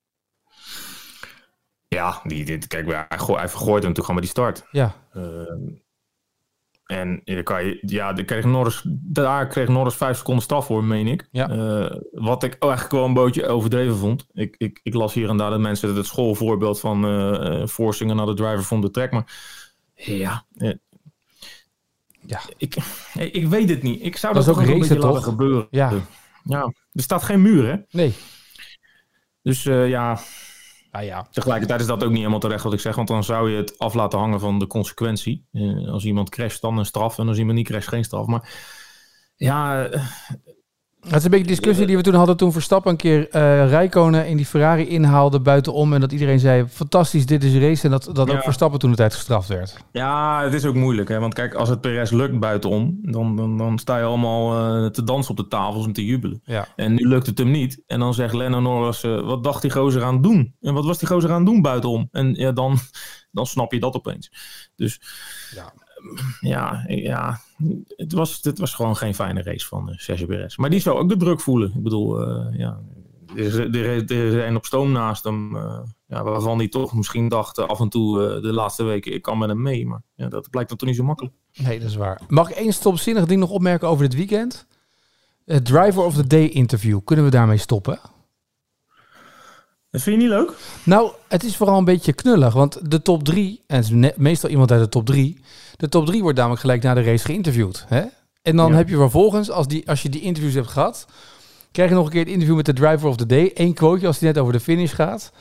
Ja, 1.88 2.22
die, 2.24 2.46
dit, 2.46 2.68
kijk, 2.68 2.88
hij, 2.88 3.18
gooi- 3.20 3.40
hij 3.40 3.50
vergooit 3.50 3.84
hem 3.84 3.92
natuurlijk 3.94 4.06
gewoon 4.06 4.16
bij 4.16 4.24
die 4.24 4.30
start. 4.30 4.68
Ja, 4.72 4.96
Ehm, 5.14 5.82
en 6.86 7.22
je 7.24 7.44
kan 7.44 7.66
je, 7.66 7.78
ja, 7.82 8.14
de 8.14 8.26
kreeg 8.26 8.46
Norris, 8.46 8.82
daar 8.88 9.48
kreeg 9.48 9.68
Norris 9.68 9.96
vijf 9.96 10.18
seconden 10.18 10.44
straf 10.44 10.66
voor, 10.66 10.84
meen 10.84 11.08
ik. 11.08 11.28
Ja. 11.32 11.50
Eh, 11.50 11.98
wat 12.12 12.44
ik 12.44 12.56
eigenlijk 12.60 12.94
wel 12.94 13.06
een 13.06 13.14
beetje 13.14 13.48
overdreven 13.48 13.96
vond. 13.96 14.26
Ik, 14.32 14.56
ik, 14.58 14.80
ik 14.84 14.94
las 14.94 15.14
hier 15.14 15.30
en 15.30 15.38
daar 15.38 15.50
dat 15.50 15.60
mensen 15.60 15.96
het 15.96 16.06
schoolvoorbeeld 16.06 16.80
van 16.80 17.06
eh 17.06 17.62
eh, 17.62 17.68
forcing 17.68 18.14
naar 18.14 18.26
de 18.26 18.34
driver 18.34 18.64
van 18.64 18.82
de 18.82 18.92
track. 18.92 19.12
Maar 19.12 19.26
ja, 19.96 20.46
eh, 20.58 20.74
Ja. 22.26 22.42
Ik, 22.58 22.76
ik 23.40 23.48
weet 23.48 23.70
het 23.70 23.84
niet. 23.84 24.04
Ik 24.06 24.18
zou 24.18 24.34
Dat 24.34 24.46
dat, 24.46 24.56
ook 24.56 24.62
racen, 24.62 24.80
beetje 24.80 24.96
laten 24.98 25.14
toch? 25.14 25.24
gebeuren. 25.24 25.68
ja, 25.72 25.92
ja, 26.44 26.74
er 26.92 27.02
staat 27.04 27.24
geen 27.24 27.42
muur, 27.42 27.68
hè? 27.68 27.76
nee. 27.92 28.14
Dus 29.42 29.66
eh, 29.66 29.90
ja, 29.90 30.20
Ah 30.94 31.04
ja. 31.04 31.28
Tegelijkertijd 31.32 31.82
is 31.82 31.88
dat 31.88 32.04
ook 32.04 32.10
niet 32.10 32.18
helemaal 32.18 32.40
terecht 32.40 32.64
wat 32.64 32.74
ik 32.74 32.80
zeg, 32.80 32.96
want 32.96 33.08
dan 33.08 33.24
zou 33.24 33.52
je 33.52 33.58
het 33.58 33.80
af 33.80 33.94
laten 33.94 34.20
hangen 34.20 34.40
van 34.40 34.60
de 34.60 34.68
consequentie. 34.68 35.46
Eh, 35.52 35.88
als 35.88 36.06
iemand 36.06 36.30
crasht, 36.30 36.62
dan 36.62 36.78
een 36.78 36.86
straf 36.86 37.18
en 37.18 37.28
als 37.28 37.38
iemand 37.38 37.58
niet 37.58 37.68
crasht, 37.68 37.88
geen 37.88 38.04
straf. 38.04 38.26
Maar 38.26 38.50
ja, 39.36 39.90
Het 41.04 41.16
is 41.16 41.24
een 41.24 41.30
beetje 41.30 41.46
de 41.46 41.52
discussie 41.52 41.86
die 41.86 41.98
we 41.98 42.04
toen 42.04 42.14
hadden 42.14 42.38
toen 42.38 42.52
Verstappen 42.52 42.92
een 42.92 42.98
keer 42.98 43.30
eh 43.30 43.70
Rijkonen 43.70 44.28
in 44.28 44.38
die 44.38 44.46
Ferrari 44.46 44.88
inhaalde 44.88 45.40
buitenom. 45.40 45.94
En 45.94 46.00
dat 46.00 46.12
iedereen 46.12 46.40
zei, 46.40 46.68
fantastisch, 46.68 47.26
dit 47.26 47.44
is 47.44 47.54
race. 47.54 47.84
En 47.84 47.92
dat, 47.92 48.10
dat 48.14 48.32
ook. 48.32 48.44
Verstappen 48.44 48.80
toen 48.80 48.90
de 48.90 48.96
tijd 48.96 49.14
gestraft 49.14 49.48
werd. 49.48 49.78
ja, 49.92 50.44
het 50.44 50.54
is 50.54 50.66
ook 50.66 50.76
moeilijk. 50.76 51.10
Hè? 51.10 51.20
Want 51.20 51.34
kijk, 51.34 51.54
als 51.54 51.70
het 51.70 51.82
Perez 51.82 52.12
lukt 52.12 52.40
buitenom, 52.40 53.00
dan, 53.02 53.36
dan, 53.36 53.58
dan 53.58 53.80
sta 53.80 53.98
je 53.98 54.04
allemaal 54.04 54.54
eh, 54.84 54.90
te 54.90 55.04
dansen 55.04 55.32
op 55.32 55.38
de 55.38 55.48
tafels 55.48 55.86
en 55.86 55.94
te 55.94 56.06
jubelen. 56.06 56.42
Ja. 56.44 56.68
En 56.76 56.94
nu 56.94 57.08
lukt 57.08 57.26
het 57.26 57.38
hem 57.38 57.52
niet. 57.52 57.84
En 57.88 58.00
dan 58.00 58.14
zegt 58.14 58.34
Lennon 58.34 58.64
Norris, 58.64 59.04
eh, 59.04 59.22
wat 59.22 59.44
dacht 59.44 59.62
die 59.62 59.72
gozer 59.72 60.04
aan 60.04 60.14
het 60.14 60.24
doen? 60.24 60.56
En 60.62 60.74
wat 60.74 60.86
was 60.86 60.98
die 60.98 61.08
gozer 61.08 61.30
aan 61.30 61.38
het 61.38 61.46
doen 61.46 61.62
buitenom? 61.62 62.08
En 62.12 62.34
ja, 62.34 62.52
dan, 62.52 62.78
dan 63.32 63.46
snap 63.46 63.72
je 63.74 63.80
dat 63.80 63.96
opeens. 63.96 64.32
Dus 64.76 65.02
Ja. 65.56 65.74
Ja, 66.40 66.84
ja 66.88 67.40
het, 67.96 68.14
was, 68.14 68.40
het 68.42 68.60
was 68.60 68.74
gewoon 68.74 68.96
geen 68.96 69.16
fijne 69.16 69.44
race 69.44 69.68
van 69.68 69.90
uh, 69.90 69.98
Sergio 69.98 70.26
Perez. 70.26 70.56
Maar 70.56 70.70
die 70.70 70.80
zou 70.80 71.00
ook 71.00 71.10
de 71.10 71.18
druk 71.18 71.40
voelen. 71.40 71.72
Ik 71.76 71.84
bedoel, 71.84 72.22
eh, 72.22 72.60
ja, 72.60 72.80
er 73.36 73.76
er, 73.76 74.12
er 74.12 74.48
een 74.48 74.56
op 74.56 74.66
stoom 74.66 74.92
naast 74.92 75.24
hem. 75.24 75.56
eh, 75.56 75.80
ja, 76.08 76.24
waarvan 76.24 76.58
hij 76.58 76.68
toch 76.68 76.94
misschien 76.94 77.28
dacht 77.28 77.58
af 77.58 77.80
en 77.80 77.90
toe 77.90 78.40
de 78.42 78.54
laatste 78.54 78.84
weken, 78.84 79.14
ik 79.14 79.22
kan 79.22 79.38
met 79.38 79.50
hem 79.50 79.62
mee. 79.62 79.86
Maar 79.88 80.02
ja, 80.16 80.28
dat 80.28 80.50
blijkt 80.50 80.70
dan 80.70 80.78
toch 80.78 80.88
niet 80.88 80.98
zo 80.98 81.04
makkelijk. 81.04 81.36
Nee, 81.54 81.80
dat 81.80 81.90
is 81.90 81.96
waar. 81.96 82.22
Mag 82.28 82.50
ik 82.50 82.56
één 82.56 82.74
stopzinnig 82.74 83.26
ding 83.26 83.40
nog 83.40 83.50
opmerken 83.50 83.88
over 83.88 84.04
dit 84.04 84.16
weekend? 84.16 84.68
Het 85.46 85.66
Driver 85.66 86.04
of 86.04 86.16
the 86.16 86.28
Day 86.28 86.46
interview. 86.46 87.00
Kunnen 87.04 87.26
we 87.26 87.32
daarmee 87.32 87.58
stoppen? 87.58 88.00
Dat 89.94 90.02
vind 90.02 90.22
je 90.22 90.28
niet 90.28 90.32
leuk? 90.32 90.52
Nou, 90.84 91.12
het 91.28 91.44
is 91.44 91.58
vooral 91.58 91.78
een 91.78 91.86
beetje 91.86 92.14
knullig. 92.14 92.54
Want 92.54 92.92
de 92.92 93.02
top 93.02 93.24
drie, 93.24 93.62
en 93.68 93.76
het 93.76 93.86
is 93.86 94.12
meestal 94.16 94.50
iemand 94.50 94.72
uit 94.72 94.82
de 94.82 94.90
top 94.90 95.06
drie. 95.06 95.40
De 95.78 95.90
top 95.90 96.06
drie 96.06 96.22
wordt 96.22 96.38
namelijk 96.38 96.62
gelijk 96.62 96.84
na 96.84 96.94
de 96.94 97.02
race 97.02 97.26
geïnterviewd. 97.26 97.86
Hè? 97.88 98.02
En 98.42 98.56
dan 98.56 98.74
heb 98.74 98.90
je 98.90 98.96
vervolgens, 98.96 99.52
als, 99.52 99.68
die, 99.68 99.90
als 99.90 100.02
je 100.02 100.10
die 100.10 100.22
interviews 100.22 100.54
hebt 100.54 100.68
gehad, 100.68 101.06
krijg 101.72 101.90
je 101.90 101.96
nog 101.96 102.06
een 102.06 102.12
keer 102.12 102.20
het 102.20 102.30
interview 102.30 102.56
met 102.56 102.66
de 102.66 102.74
driver 102.74 103.10
of 103.10 103.18
the 103.18 103.26
day. 103.26 103.52
Eén 103.54 103.74
quoteje 103.74 104.08
als 104.08 104.20
die 104.20 104.28
net 104.28 104.38
over 104.38 104.54
de 104.54 104.60
finish 104.60 104.94
gaat. 104.94 105.32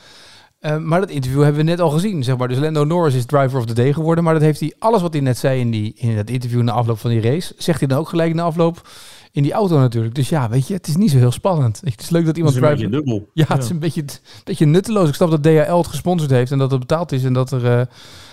Uh, 0.61 0.77
maar 0.77 0.99
dat 0.99 1.09
interview 1.09 1.41
hebben 1.41 1.65
we 1.65 1.69
net 1.69 1.79
al 1.79 1.89
gezien, 1.89 2.23
zeg 2.23 2.37
maar. 2.37 2.47
Dus 2.47 2.57
Lando 2.57 2.83
Norris 2.83 3.15
is 3.15 3.25
driver 3.25 3.59
of 3.59 3.65
the 3.65 3.73
day 3.73 3.93
geworden. 3.93 4.23
Maar 4.23 4.33
dat 4.33 4.43
heeft 4.43 4.59
hij, 4.59 4.73
alles 4.79 5.01
wat 5.01 5.13
hij 5.13 5.21
net 5.21 5.37
zei 5.37 5.59
in, 5.59 5.71
die, 5.71 5.93
in 5.95 6.15
dat 6.15 6.29
interview 6.29 6.61
na 6.61 6.71
afloop 6.71 6.99
van 6.99 7.09
die 7.09 7.21
race, 7.21 7.53
zegt 7.57 7.79
hij 7.79 7.87
dan 7.87 7.97
ook 7.97 8.09
gelijk 8.09 8.33
na 8.33 8.43
afloop 8.43 8.87
in 9.33 9.43
die 9.43 9.51
auto 9.51 9.79
natuurlijk. 9.79 10.15
Dus 10.15 10.29
ja, 10.29 10.49
weet 10.49 10.67
je, 10.67 10.73
het 10.73 10.87
is 10.87 10.95
niet 10.95 11.11
zo 11.11 11.17
heel 11.17 11.31
spannend. 11.31 11.81
Het 11.83 12.01
is 12.01 12.09
leuk 12.09 12.25
dat 12.25 12.37
iemand... 12.37 12.55
Het 12.55 12.63
is 12.63 12.69
een 12.69 12.75
driver... 12.75 12.91
beetje 12.91 13.11
dubbel. 13.11 13.29
Ja, 13.33 13.45
het 13.47 13.63
is 13.63 13.69
een 13.69 13.79
beetje, 13.79 14.01
een 14.01 14.41
beetje 14.43 14.65
nutteloos. 14.65 15.07
Ik 15.07 15.13
snap 15.13 15.29
dat 15.29 15.43
DHL 15.43 15.77
het 15.77 15.87
gesponsord 15.87 16.31
heeft 16.31 16.51
en 16.51 16.57
dat 16.57 16.71
het 16.71 16.79
betaald 16.79 17.11
is 17.11 17.23
en 17.23 17.33
dat, 17.33 17.51
er, 17.51 17.79
uh, 17.79 17.85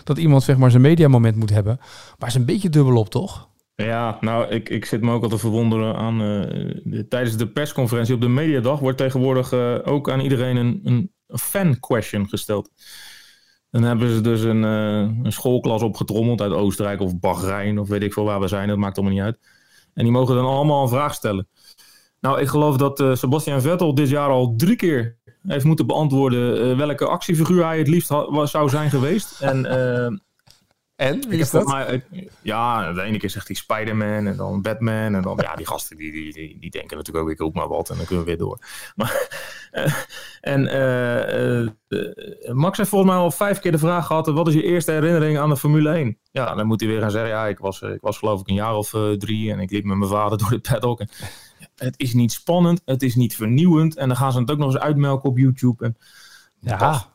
dat 0.04 0.18
iemand 0.18 0.42
zeg 0.42 0.56
maar 0.56 0.70
zijn 0.70 0.82
mediamoment 0.82 1.36
moet 1.36 1.50
hebben. 1.50 1.76
Maar 1.78 2.16
het 2.18 2.28
is 2.28 2.34
een 2.34 2.44
beetje 2.44 2.68
dubbel 2.68 2.96
op, 2.96 3.08
toch? 3.08 3.48
Ja, 3.74 4.16
nou, 4.20 4.48
ik, 4.48 4.68
ik 4.68 4.84
zit 4.84 5.00
me 5.00 5.12
ook 5.12 5.22
al 5.22 5.28
te 5.28 5.38
verwonderen 5.38 5.96
aan. 5.96 6.22
Uh, 6.22 7.02
tijdens 7.08 7.36
de 7.36 7.48
persconferentie 7.48 8.14
op 8.14 8.20
de 8.20 8.28
Mediadag 8.28 8.78
wordt 8.78 8.98
tegenwoordig 8.98 9.52
uh, 9.52 9.78
ook 9.84 10.10
aan 10.10 10.20
iedereen 10.20 10.56
een, 10.56 10.80
een 10.84 11.10
fan 11.26 11.80
question 11.80 12.28
gesteld. 12.28 12.70
Dan 13.70 13.82
hebben 13.82 14.14
ze 14.14 14.20
dus 14.20 14.42
een, 14.42 14.62
uh, 14.62 15.24
een 15.24 15.32
schoolklas 15.32 15.82
opgetrommeld 15.82 16.40
uit 16.40 16.52
Oostenrijk 16.52 17.00
of 17.00 17.18
Bahrein 17.18 17.78
of 17.78 17.88
weet 17.88 18.02
ik 18.02 18.12
veel 18.12 18.24
waar 18.24 18.40
we 18.40 18.48
zijn. 18.48 18.68
Dat 18.68 18.78
maakt 18.78 18.98
allemaal 18.98 19.14
niet 19.14 19.24
uit. 19.24 19.38
En 20.00 20.06
die 20.06 20.14
mogen 20.14 20.34
dan 20.34 20.44
allemaal 20.44 20.82
een 20.82 20.88
vraag 20.88 21.14
stellen. 21.14 21.48
Nou, 22.20 22.40
ik 22.40 22.48
geloof 22.48 22.76
dat 22.76 23.00
uh, 23.00 23.14
Sebastian 23.14 23.60
Vettel 23.60 23.94
dit 23.94 24.08
jaar 24.08 24.28
al 24.28 24.54
drie 24.56 24.76
keer 24.76 25.18
heeft 25.42 25.64
moeten 25.64 25.86
beantwoorden 25.86 26.76
welke 26.76 27.06
actiefiguur 27.06 27.64
hij 27.64 27.78
het 27.78 27.88
liefst 27.88 28.08
zou 28.44 28.68
zijn 28.68 28.90
geweest. 28.90 29.40
En 29.40 29.64
en? 31.00 31.28
Wie 31.28 31.38
is 31.38 31.50
dat? 31.50 31.66
Maar, 31.66 32.00
ja, 32.42 32.92
de 32.92 33.02
ene 33.02 33.18
keer 33.18 33.30
zegt 33.30 33.46
hij 33.46 33.56
Spider-Man 33.56 34.26
en 34.26 34.36
dan 34.36 34.62
Batman. 34.62 35.14
En 35.14 35.22
dan, 35.22 35.38
ja, 35.42 35.54
die 35.54 35.66
gasten 35.66 35.96
die, 35.96 36.12
die, 36.12 36.32
die, 36.32 36.56
die 36.60 36.70
denken 36.70 36.96
natuurlijk 36.96 37.24
ook, 37.24 37.30
ik 37.30 37.42
ook 37.42 37.54
maar 37.54 37.68
wat. 37.68 37.90
En 37.90 37.96
dan 37.96 38.06
kunnen 38.06 38.24
we 38.24 38.30
weer 38.30 38.38
door. 38.38 38.58
Maar, 38.96 39.28
uh, 39.72 39.94
en 40.40 40.66
uh, 40.66 41.60
uh, 41.88 42.52
Max 42.52 42.76
heeft 42.76 42.88
volgens 42.88 43.10
mij 43.10 43.20
al 43.20 43.30
vijf 43.30 43.58
keer 43.58 43.72
de 43.72 43.78
vraag 43.78 44.06
gehad, 44.06 44.26
wat 44.26 44.48
is 44.48 44.54
je 44.54 44.62
eerste 44.62 44.92
herinnering 44.92 45.38
aan 45.38 45.48
de 45.48 45.56
Formule 45.56 45.90
1? 45.90 46.18
Ja, 46.32 46.54
dan 46.54 46.66
moet 46.66 46.80
hij 46.80 46.88
weer 46.88 47.00
gaan 47.00 47.10
zeggen, 47.10 47.30
ja, 47.30 47.46
ik 47.46 47.58
was, 47.58 47.82
ik 47.82 48.00
was 48.00 48.18
geloof 48.18 48.40
ik 48.40 48.48
een 48.48 48.54
jaar 48.54 48.74
of 48.74 48.90
drie 49.18 49.52
en 49.52 49.60
ik 49.60 49.70
liep 49.70 49.84
met 49.84 49.96
mijn 49.96 50.10
vader 50.10 50.38
door 50.48 50.50
de 50.50 50.58
paddock. 50.58 51.00
En, 51.00 51.08
het 51.76 51.94
is 51.96 52.14
niet 52.14 52.32
spannend, 52.32 52.82
het 52.84 53.02
is 53.02 53.14
niet 53.14 53.36
vernieuwend. 53.36 53.96
En 53.96 54.08
dan 54.08 54.16
gaan 54.16 54.32
ze 54.32 54.38
het 54.38 54.50
ook 54.50 54.58
nog 54.58 54.72
eens 54.72 54.82
uitmelken 54.82 55.30
op 55.30 55.38
YouTube. 55.38 55.84
En, 55.84 55.96
ja, 56.60 57.10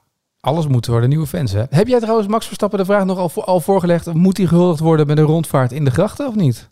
alles 0.46 0.68
moet 0.68 0.86
worden 0.86 1.10
nieuwe 1.10 1.28
fans, 1.28 1.52
hè? 1.52 1.64
Heb 1.70 1.88
jij 1.88 2.00
trouwens 2.00 2.28
Max 2.28 2.46
Verstappen 2.46 2.80
de 2.80 2.86
vraag 2.86 3.06
nog 3.06 3.18
al, 3.18 3.46
al 3.46 3.60
voorgelegd? 3.60 4.14
Moet 4.14 4.38
hij 4.38 4.46
gehuldigd 4.46 4.80
worden 4.80 5.08
met 5.08 5.18
een 5.18 5.24
rondvaart 5.24 5.72
in 5.72 5.86
de 5.86 5.92
grachten 5.92 6.28
of 6.28 6.36
niet? 6.36 6.70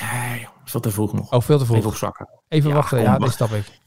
Nee, 0.00 0.46
veel 0.64 0.80
te 0.80 0.90
vroeg 0.90 1.12
nog. 1.12 1.32
Oh, 1.32 1.40
veel 1.40 1.58
te 1.58 1.64
vroeg. 1.64 1.78
Even 1.78 1.96
zakken. 1.96 2.28
Even 2.48 2.72
wachten, 2.72 3.00
ja, 3.00 3.18
dat 3.18 3.32
stap 3.32 3.50
ik. 3.50 3.80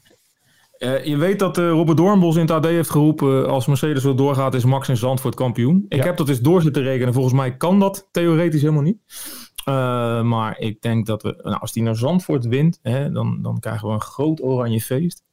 Uh, 0.78 1.04
je 1.04 1.16
weet 1.16 1.38
dat 1.38 1.58
uh, 1.58 1.70
Robert 1.70 1.96
Doornbos 1.96 2.34
in 2.34 2.40
het 2.40 2.50
AD 2.50 2.64
heeft 2.64 2.90
geroepen... 2.90 3.48
als 3.48 3.66
Mercedes 3.66 4.02
zo 4.02 4.14
doorgaat, 4.14 4.54
is 4.54 4.64
Max 4.64 4.88
in 4.88 4.96
Zandvoort 4.96 5.34
kampioen. 5.34 5.84
Ik 5.88 6.02
heb 6.02 6.16
dat 6.16 6.28
eens 6.28 6.40
door 6.40 6.62
zitten 6.62 6.82
rekenen. 6.82 7.12
Volgens 7.12 7.34
mij 7.34 7.56
kan 7.56 7.80
dat 7.80 8.08
theoretisch 8.10 8.60
helemaal 8.60 8.82
niet. 8.82 8.98
Uh, 9.68 9.74
maar 10.22 10.58
ik 10.58 10.82
denk 10.82 11.06
dat 11.06 11.22
we... 11.22 11.40
Nou, 11.42 11.60
als 11.60 11.74
hij 11.74 11.82
naar 11.82 11.96
Zandvoort 11.96 12.46
wint, 12.46 12.78
hè, 12.82 13.12
dan, 13.12 13.42
dan 13.42 13.60
krijgen 13.60 13.88
we 13.88 13.94
een 13.94 14.00
groot 14.00 14.42
oranje 14.42 14.80
feest. 14.80 15.24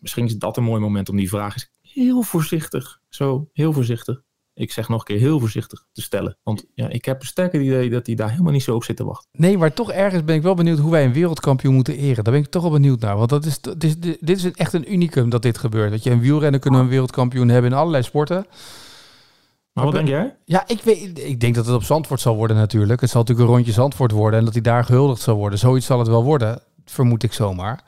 Misschien 0.00 0.24
is 0.24 0.36
dat 0.36 0.56
een 0.56 0.64
mooi 0.64 0.80
moment 0.80 1.08
om 1.08 1.16
die 1.16 1.28
vraag 1.28 1.54
eens 1.54 1.72
heel 1.94 2.22
voorzichtig, 2.22 3.00
zo 3.08 3.48
heel 3.52 3.72
voorzichtig, 3.72 4.22
ik 4.54 4.72
zeg 4.72 4.88
nog 4.88 4.98
een 4.98 5.04
keer 5.04 5.18
heel 5.18 5.40
voorzichtig 5.40 5.86
te 5.92 6.02
stellen. 6.02 6.36
Want 6.42 6.64
ja, 6.74 6.88
ik 6.88 7.04
heb 7.04 7.20
een 7.20 7.26
sterker 7.26 7.60
idee 7.60 7.90
dat 7.90 8.06
hij 8.06 8.14
daar 8.14 8.30
helemaal 8.30 8.52
niet 8.52 8.62
zo 8.62 8.74
op 8.74 8.84
zit 8.84 8.96
te 8.96 9.04
wachten. 9.04 9.28
Nee, 9.32 9.58
maar 9.58 9.72
toch 9.72 9.92
ergens 9.92 10.24
ben 10.24 10.34
ik 10.34 10.42
wel 10.42 10.54
benieuwd 10.54 10.78
hoe 10.78 10.90
wij 10.90 11.04
een 11.04 11.12
wereldkampioen 11.12 11.74
moeten 11.74 11.96
eren. 11.96 12.24
Daar 12.24 12.32
ben 12.32 12.42
ik 12.42 12.48
toch 12.48 12.62
wel 12.62 12.70
benieuwd 12.70 13.00
naar. 13.00 13.16
Want 13.16 13.30
dat 13.30 13.44
is, 13.44 13.60
dit 13.60 13.84
is, 13.84 14.16
dit 14.20 14.36
is 14.36 14.50
echt 14.50 14.72
een 14.72 14.92
unicum 14.92 15.28
dat 15.28 15.42
dit 15.42 15.58
gebeurt. 15.58 15.90
Dat 15.90 16.02
je 16.02 16.10
een 16.10 16.20
wielrenner 16.20 16.60
kunnen 16.60 16.80
een 16.80 16.88
wereldkampioen 16.88 17.48
hebben 17.48 17.70
in 17.70 17.76
allerlei 17.76 18.02
sporten. 18.02 18.46
Maar 19.72 19.84
wat 19.84 19.94
denk 19.94 20.08
jij? 20.08 20.36
Ja, 20.44 20.64
ik, 20.66 20.80
weet, 20.82 21.18
ik 21.18 21.40
denk 21.40 21.54
dat 21.54 21.66
het 21.66 21.74
op 21.74 21.82
Zandvoort 21.82 22.20
zal 22.20 22.36
worden 22.36 22.56
natuurlijk. 22.56 23.00
Het 23.00 23.10
zal 23.10 23.20
natuurlijk 23.20 23.48
een 23.48 23.54
rondje 23.54 23.72
Zandvoort 23.72 24.10
worden 24.10 24.38
en 24.38 24.44
dat 24.44 24.54
hij 24.54 24.62
daar 24.62 24.84
gehuldigd 24.84 25.20
zal 25.20 25.36
worden. 25.36 25.58
Zoiets 25.58 25.86
zal 25.86 25.98
het 25.98 26.08
wel 26.08 26.24
worden, 26.24 26.62
vermoed 26.84 27.22
ik 27.22 27.32
zomaar. 27.32 27.84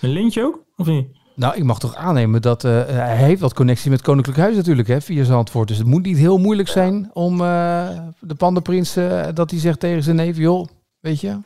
Een 0.00 0.10
lintje 0.10 0.42
ook, 0.42 0.64
of 0.76 0.86
niet? 0.86 1.17
Nou, 1.38 1.56
ik 1.56 1.64
mag 1.64 1.78
toch 1.78 1.94
aannemen 1.94 2.42
dat 2.42 2.64
uh, 2.64 2.86
hij 2.86 3.16
heeft 3.16 3.40
wat 3.40 3.54
connectie 3.54 3.90
met 3.90 4.02
Koninklijk 4.02 4.38
Huis 4.38 4.56
natuurlijk, 4.56 4.88
hè, 4.88 5.00
via 5.00 5.24
Zandvoort. 5.24 5.68
Dus 5.68 5.78
het 5.78 5.86
moet 5.86 6.02
niet 6.02 6.16
heel 6.16 6.38
moeilijk 6.38 6.68
zijn 6.68 7.10
om 7.12 7.40
uh, 7.40 7.88
de 8.20 8.34
pandenprins, 8.34 8.96
uh, 8.96 9.26
dat 9.34 9.50
hij 9.50 9.60
zegt 9.60 9.80
tegen 9.80 10.02
zijn 10.02 10.16
neef, 10.16 10.36
joh, 10.36 10.66
weet 11.00 11.20
je. 11.20 11.38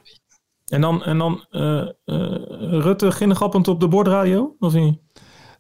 En 0.67 0.81
dan, 0.81 1.05
en 1.05 1.19
dan 1.19 1.45
Rutte 2.81 3.13
ginnegappend 3.13 3.69
op 3.69 3.81
de 3.81 3.89
bordradio, 3.89 4.57
of 4.59 4.73
niet? 4.73 4.99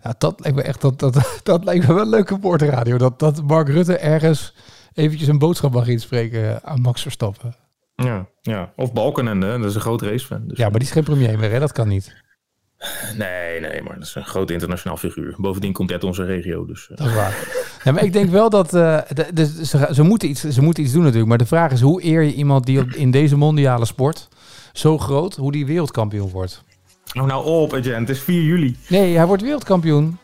Ja, 0.02 0.14
dat 0.18 0.40
lijkt 0.40 0.56
me 0.56 0.62
echt, 0.62 0.80
dat, 0.80 0.98
dat, 0.98 1.14
dat 1.42 1.64
lijkt 1.64 1.86
me 1.86 1.94
wel 1.94 2.02
een 2.02 2.08
leuke 2.08 2.38
bordradio. 2.38 2.98
Dat, 2.98 3.18
dat 3.18 3.42
Mark 3.42 3.68
Rutte 3.68 3.96
ergens 3.96 4.54
eventjes 4.92 5.28
een 5.28 5.38
boodschap 5.38 5.72
mag 5.72 5.88
inspreken 5.88 6.64
aan 6.64 6.80
Max 6.80 7.02
Verstappen. 7.02 7.54
Ja, 7.94 8.26
ja. 8.40 8.72
of 8.76 8.92
Balkenende, 8.92 9.58
dat 9.58 9.64
is 9.64 9.74
een 9.74 9.80
groot 9.80 10.02
racefan. 10.02 10.42
Dus 10.46 10.58
ja, 10.58 10.68
maar 10.68 10.78
die 10.78 10.88
is 10.88 10.94
geen 10.94 11.04
premier 11.04 11.38
meer, 11.38 11.50
hè? 11.50 11.58
dat 11.58 11.72
kan 11.72 11.88
niet. 11.88 12.22
Nee, 13.16 13.60
nee, 13.60 13.82
maar 13.82 13.94
dat 13.94 14.06
is 14.06 14.14
een 14.14 14.24
groot 14.24 14.50
internationaal 14.50 14.96
figuur. 14.96 15.34
Bovendien 15.38 15.72
komt 15.72 15.88
hij 15.90 15.98
uit 15.98 16.08
onze 16.08 16.24
regio. 16.24 16.66
Dus, 16.66 16.88
uh. 16.90 16.96
Dat 16.96 17.06
is 17.06 17.14
waar. 17.14 17.48
Ja, 17.84 17.92
maar 17.92 18.04
ik 18.04 18.12
denk 18.12 18.30
wel 18.30 18.50
dat. 18.50 18.74
Uh, 18.74 18.98
de, 19.32 19.64
ze, 19.64 19.88
ze, 19.92 20.02
moeten 20.02 20.28
iets, 20.28 20.40
ze 20.40 20.62
moeten 20.62 20.82
iets 20.82 20.92
doen 20.92 21.02
natuurlijk. 21.02 21.28
Maar 21.28 21.38
de 21.38 21.46
vraag 21.46 21.72
is: 21.72 21.80
hoe 21.80 22.04
eer 22.04 22.22
je 22.22 22.34
iemand 22.34 22.66
die 22.66 22.80
op, 22.80 22.90
in 22.90 23.10
deze 23.10 23.36
mondiale 23.36 23.84
sport 23.84 24.28
zo 24.72 24.98
groot, 24.98 25.36
hoe 25.36 25.52
die 25.52 25.66
wereldkampioen 25.66 26.30
wordt? 26.30 26.64
Oh, 27.14 27.24
nou 27.24 27.44
op, 27.44 27.74
agent. 27.74 28.08
Het 28.08 28.16
is 28.16 28.22
4 28.22 28.42
juli. 28.42 28.76
Nee, 28.88 29.16
hij 29.16 29.26
wordt 29.26 29.42
wereldkampioen. 29.42 30.18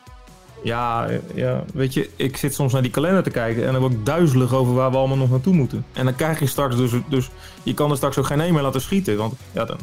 Ja, 0.62 1.09
ja, 1.35 1.64
weet 1.75 1.94
je, 1.94 2.11
ik 2.16 2.37
zit 2.37 2.55
soms 2.55 2.73
naar 2.73 2.83
die 2.83 2.90
kalender 2.90 3.23
te 3.23 3.31
kijken 3.31 3.66
en 3.66 3.73
dan 3.73 3.81
word 3.81 3.92
ik 3.92 4.07
duizelig 4.07 4.55
over 4.55 4.75
waar 4.75 4.90
we 4.90 4.97
allemaal 4.97 5.16
nog 5.16 5.31
naartoe 5.31 5.55
moeten. 5.55 5.85
En 5.92 6.05
dan 6.05 6.14
krijg 6.14 6.38
je 6.38 6.47
straks 6.47 6.77
dus, 6.77 6.90
dus 7.09 7.31
je 7.62 7.75
kan 7.75 7.90
er 7.90 7.97
straks 7.97 8.18
ook 8.18 8.27
geen 8.27 8.40
een 8.40 8.53
meer 8.53 8.62
laten 8.62 8.81
schieten. 8.81 9.16
Want 9.16 9.35
ja, 9.53 9.64
dan, 9.64 9.79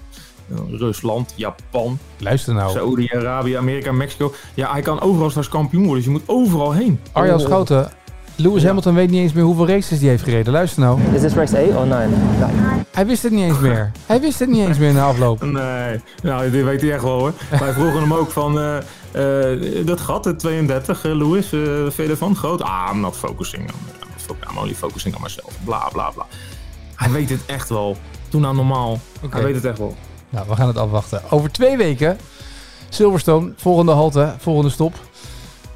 Rusland, 0.69 1.33
Japan, 1.35 1.99
Luister 2.17 2.53
nou. 2.53 2.71
Saudi-Arabië, 2.71 3.53
Amerika, 3.53 3.91
Mexico. 3.91 4.33
Ja, 4.53 4.71
hij 4.71 4.81
kan 4.81 5.01
overal 5.01 5.29
straks 5.29 5.49
kampioen 5.49 5.85
worden, 5.85 6.03
dus 6.03 6.13
je 6.13 6.19
moet 6.19 6.29
overal 6.29 6.71
heen. 6.71 6.99
Arjan 7.11 7.39
Schouten, 7.39 7.91
Lewis 8.37 8.63
Hamilton 8.63 8.93
weet 8.93 9.09
niet 9.09 9.21
eens 9.21 9.33
meer 9.33 9.43
hoeveel 9.43 9.67
races 9.67 9.99
hij 9.99 10.09
heeft 10.09 10.23
gereden. 10.23 10.53
Luister 10.53 10.81
nou. 10.81 11.01
Is 11.13 11.21
this 11.21 11.33
race 11.33 11.57
8 11.57 11.75
of 11.75 11.85
9? 11.85 12.13
Hij 12.91 13.05
wist 13.05 13.23
het 13.23 13.31
niet 13.31 13.43
eens 13.43 13.59
meer. 13.59 13.91
Hij 14.05 14.21
wist 14.21 14.39
het 14.39 14.49
niet 14.49 14.67
eens 14.67 14.77
meer 14.77 14.89
in 14.89 14.93
de 14.95 15.01
afloop. 15.01 15.41
Nee, 15.41 16.01
nou, 16.21 16.51
dit 16.51 16.63
weet 16.63 16.81
hij 16.81 16.91
echt 16.91 17.03
wel 17.03 17.19
hoor. 17.19 17.33
Wij 17.59 17.73
vroegen 17.73 17.99
hem 17.99 18.13
ook 18.13 18.31
van, 18.31 18.57
uh, 18.57 18.77
uh, 19.15 19.85
dat 19.85 20.01
gat, 20.01 20.23
de 20.23 20.35
32, 20.35 21.05
uh, 21.05 21.15
Lewis, 21.15 21.53
uh, 21.53 21.89
veel 21.89 22.09
ervan? 22.09 22.35
Groot? 22.35 22.61
Ah, 22.61 22.89
I'm 22.93 22.99
not 22.99 23.15
focusing 23.15 23.71
on, 23.71 23.77
I'm 24.51 24.57
only 24.57 24.75
focusing 24.75 25.15
on 25.15 25.21
myself. 25.21 25.53
Bla, 25.63 25.89
bla, 25.91 26.09
bla. 26.09 26.25
Hij 26.95 27.11
weet 27.11 27.29
het 27.29 27.41
echt 27.45 27.69
wel. 27.69 27.97
Doe 28.29 28.41
nou 28.41 28.55
normaal. 28.55 28.99
Okay. 29.21 29.29
Hij 29.29 29.43
weet 29.43 29.55
het 29.55 29.65
echt 29.65 29.77
wel. 29.77 29.95
Nou, 30.35 30.47
we 30.47 30.55
gaan 30.55 30.67
het 30.67 30.77
afwachten. 30.77 31.21
Over 31.29 31.51
twee 31.51 31.77
weken 31.77 32.17
Silverstone, 32.89 33.53
volgende 33.55 33.91
halte, 33.91 34.33
volgende 34.37 34.69
stop. 34.69 34.93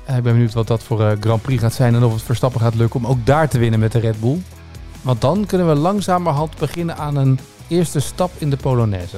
Uh, 0.09 0.17
ik 0.17 0.23
ben 0.23 0.33
benieuwd 0.33 0.53
wat 0.53 0.67
dat 0.67 0.83
voor 0.83 1.01
uh, 1.01 1.11
Grand 1.19 1.41
Prix 1.41 1.61
gaat 1.61 1.73
zijn 1.73 1.95
en 1.95 2.03
of 2.03 2.13
het 2.13 2.21
Verstappen 2.21 2.61
gaat 2.61 2.75
lukken 2.75 2.99
om 2.99 3.05
ook 3.05 3.25
daar 3.25 3.49
te 3.49 3.59
winnen 3.59 3.79
met 3.79 3.91
de 3.91 3.99
Red 3.99 4.19
Bull. 4.19 4.41
Want 5.01 5.21
dan 5.21 5.45
kunnen 5.45 5.67
we 5.67 5.75
langzamerhand 5.75 6.57
beginnen 6.57 6.97
aan 6.97 7.15
een 7.15 7.39
eerste 7.67 7.99
stap 7.99 8.31
in 8.37 8.49
de 8.49 8.57
Polonaise. 8.57 9.17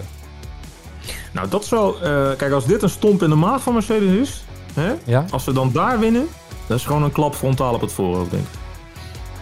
Nou, 1.31 1.49
dat 1.49 1.69
wel... 1.69 1.95
Uh, 1.95 2.29
kijk, 2.37 2.51
als 2.51 2.65
dit 2.65 2.83
een 2.83 2.89
stomp 2.89 3.23
in 3.23 3.29
de 3.29 3.35
maag 3.35 3.61
van 3.61 3.73
Mercedes 3.73 4.29
is... 4.29 4.43
Hè, 4.73 4.93
ja? 5.03 5.25
Als 5.29 5.43
ze 5.43 5.53
dan 5.53 5.71
daar 5.71 5.99
winnen, 5.99 6.27
dat 6.67 6.77
is 6.77 6.85
gewoon 6.85 7.03
een 7.03 7.11
klap 7.11 7.35
frontaal 7.35 7.73
op 7.73 7.81
het 7.81 7.91
voorhoofd, 7.91 8.31
denk 8.31 8.43
ik. 8.43 8.59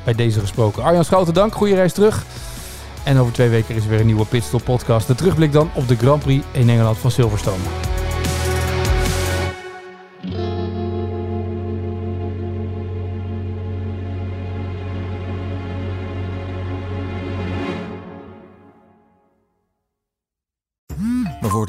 Bij 0.03 0.13
deze 0.13 0.39
gesproken. 0.39 0.83
Arjan 0.83 1.05
Schouten, 1.05 1.33
dank. 1.33 1.53
Goede 1.53 1.75
reis 1.75 1.93
terug. 1.93 2.25
En 3.09 3.17
over 3.17 3.33
twee 3.33 3.49
weken 3.49 3.75
is 3.75 3.83
er 3.83 3.89
weer 3.89 3.99
een 3.99 4.05
nieuwe 4.05 4.25
Pitstop 4.25 4.63
podcast. 4.63 5.07
De 5.07 5.15
terugblik 5.15 5.51
dan 5.51 5.69
op 5.73 5.87
de 5.87 5.95
Grand 5.95 6.23
Prix 6.23 6.45
in 6.51 6.69
Engeland 6.69 6.97
van 6.97 7.11
Silverstone. 7.11 7.98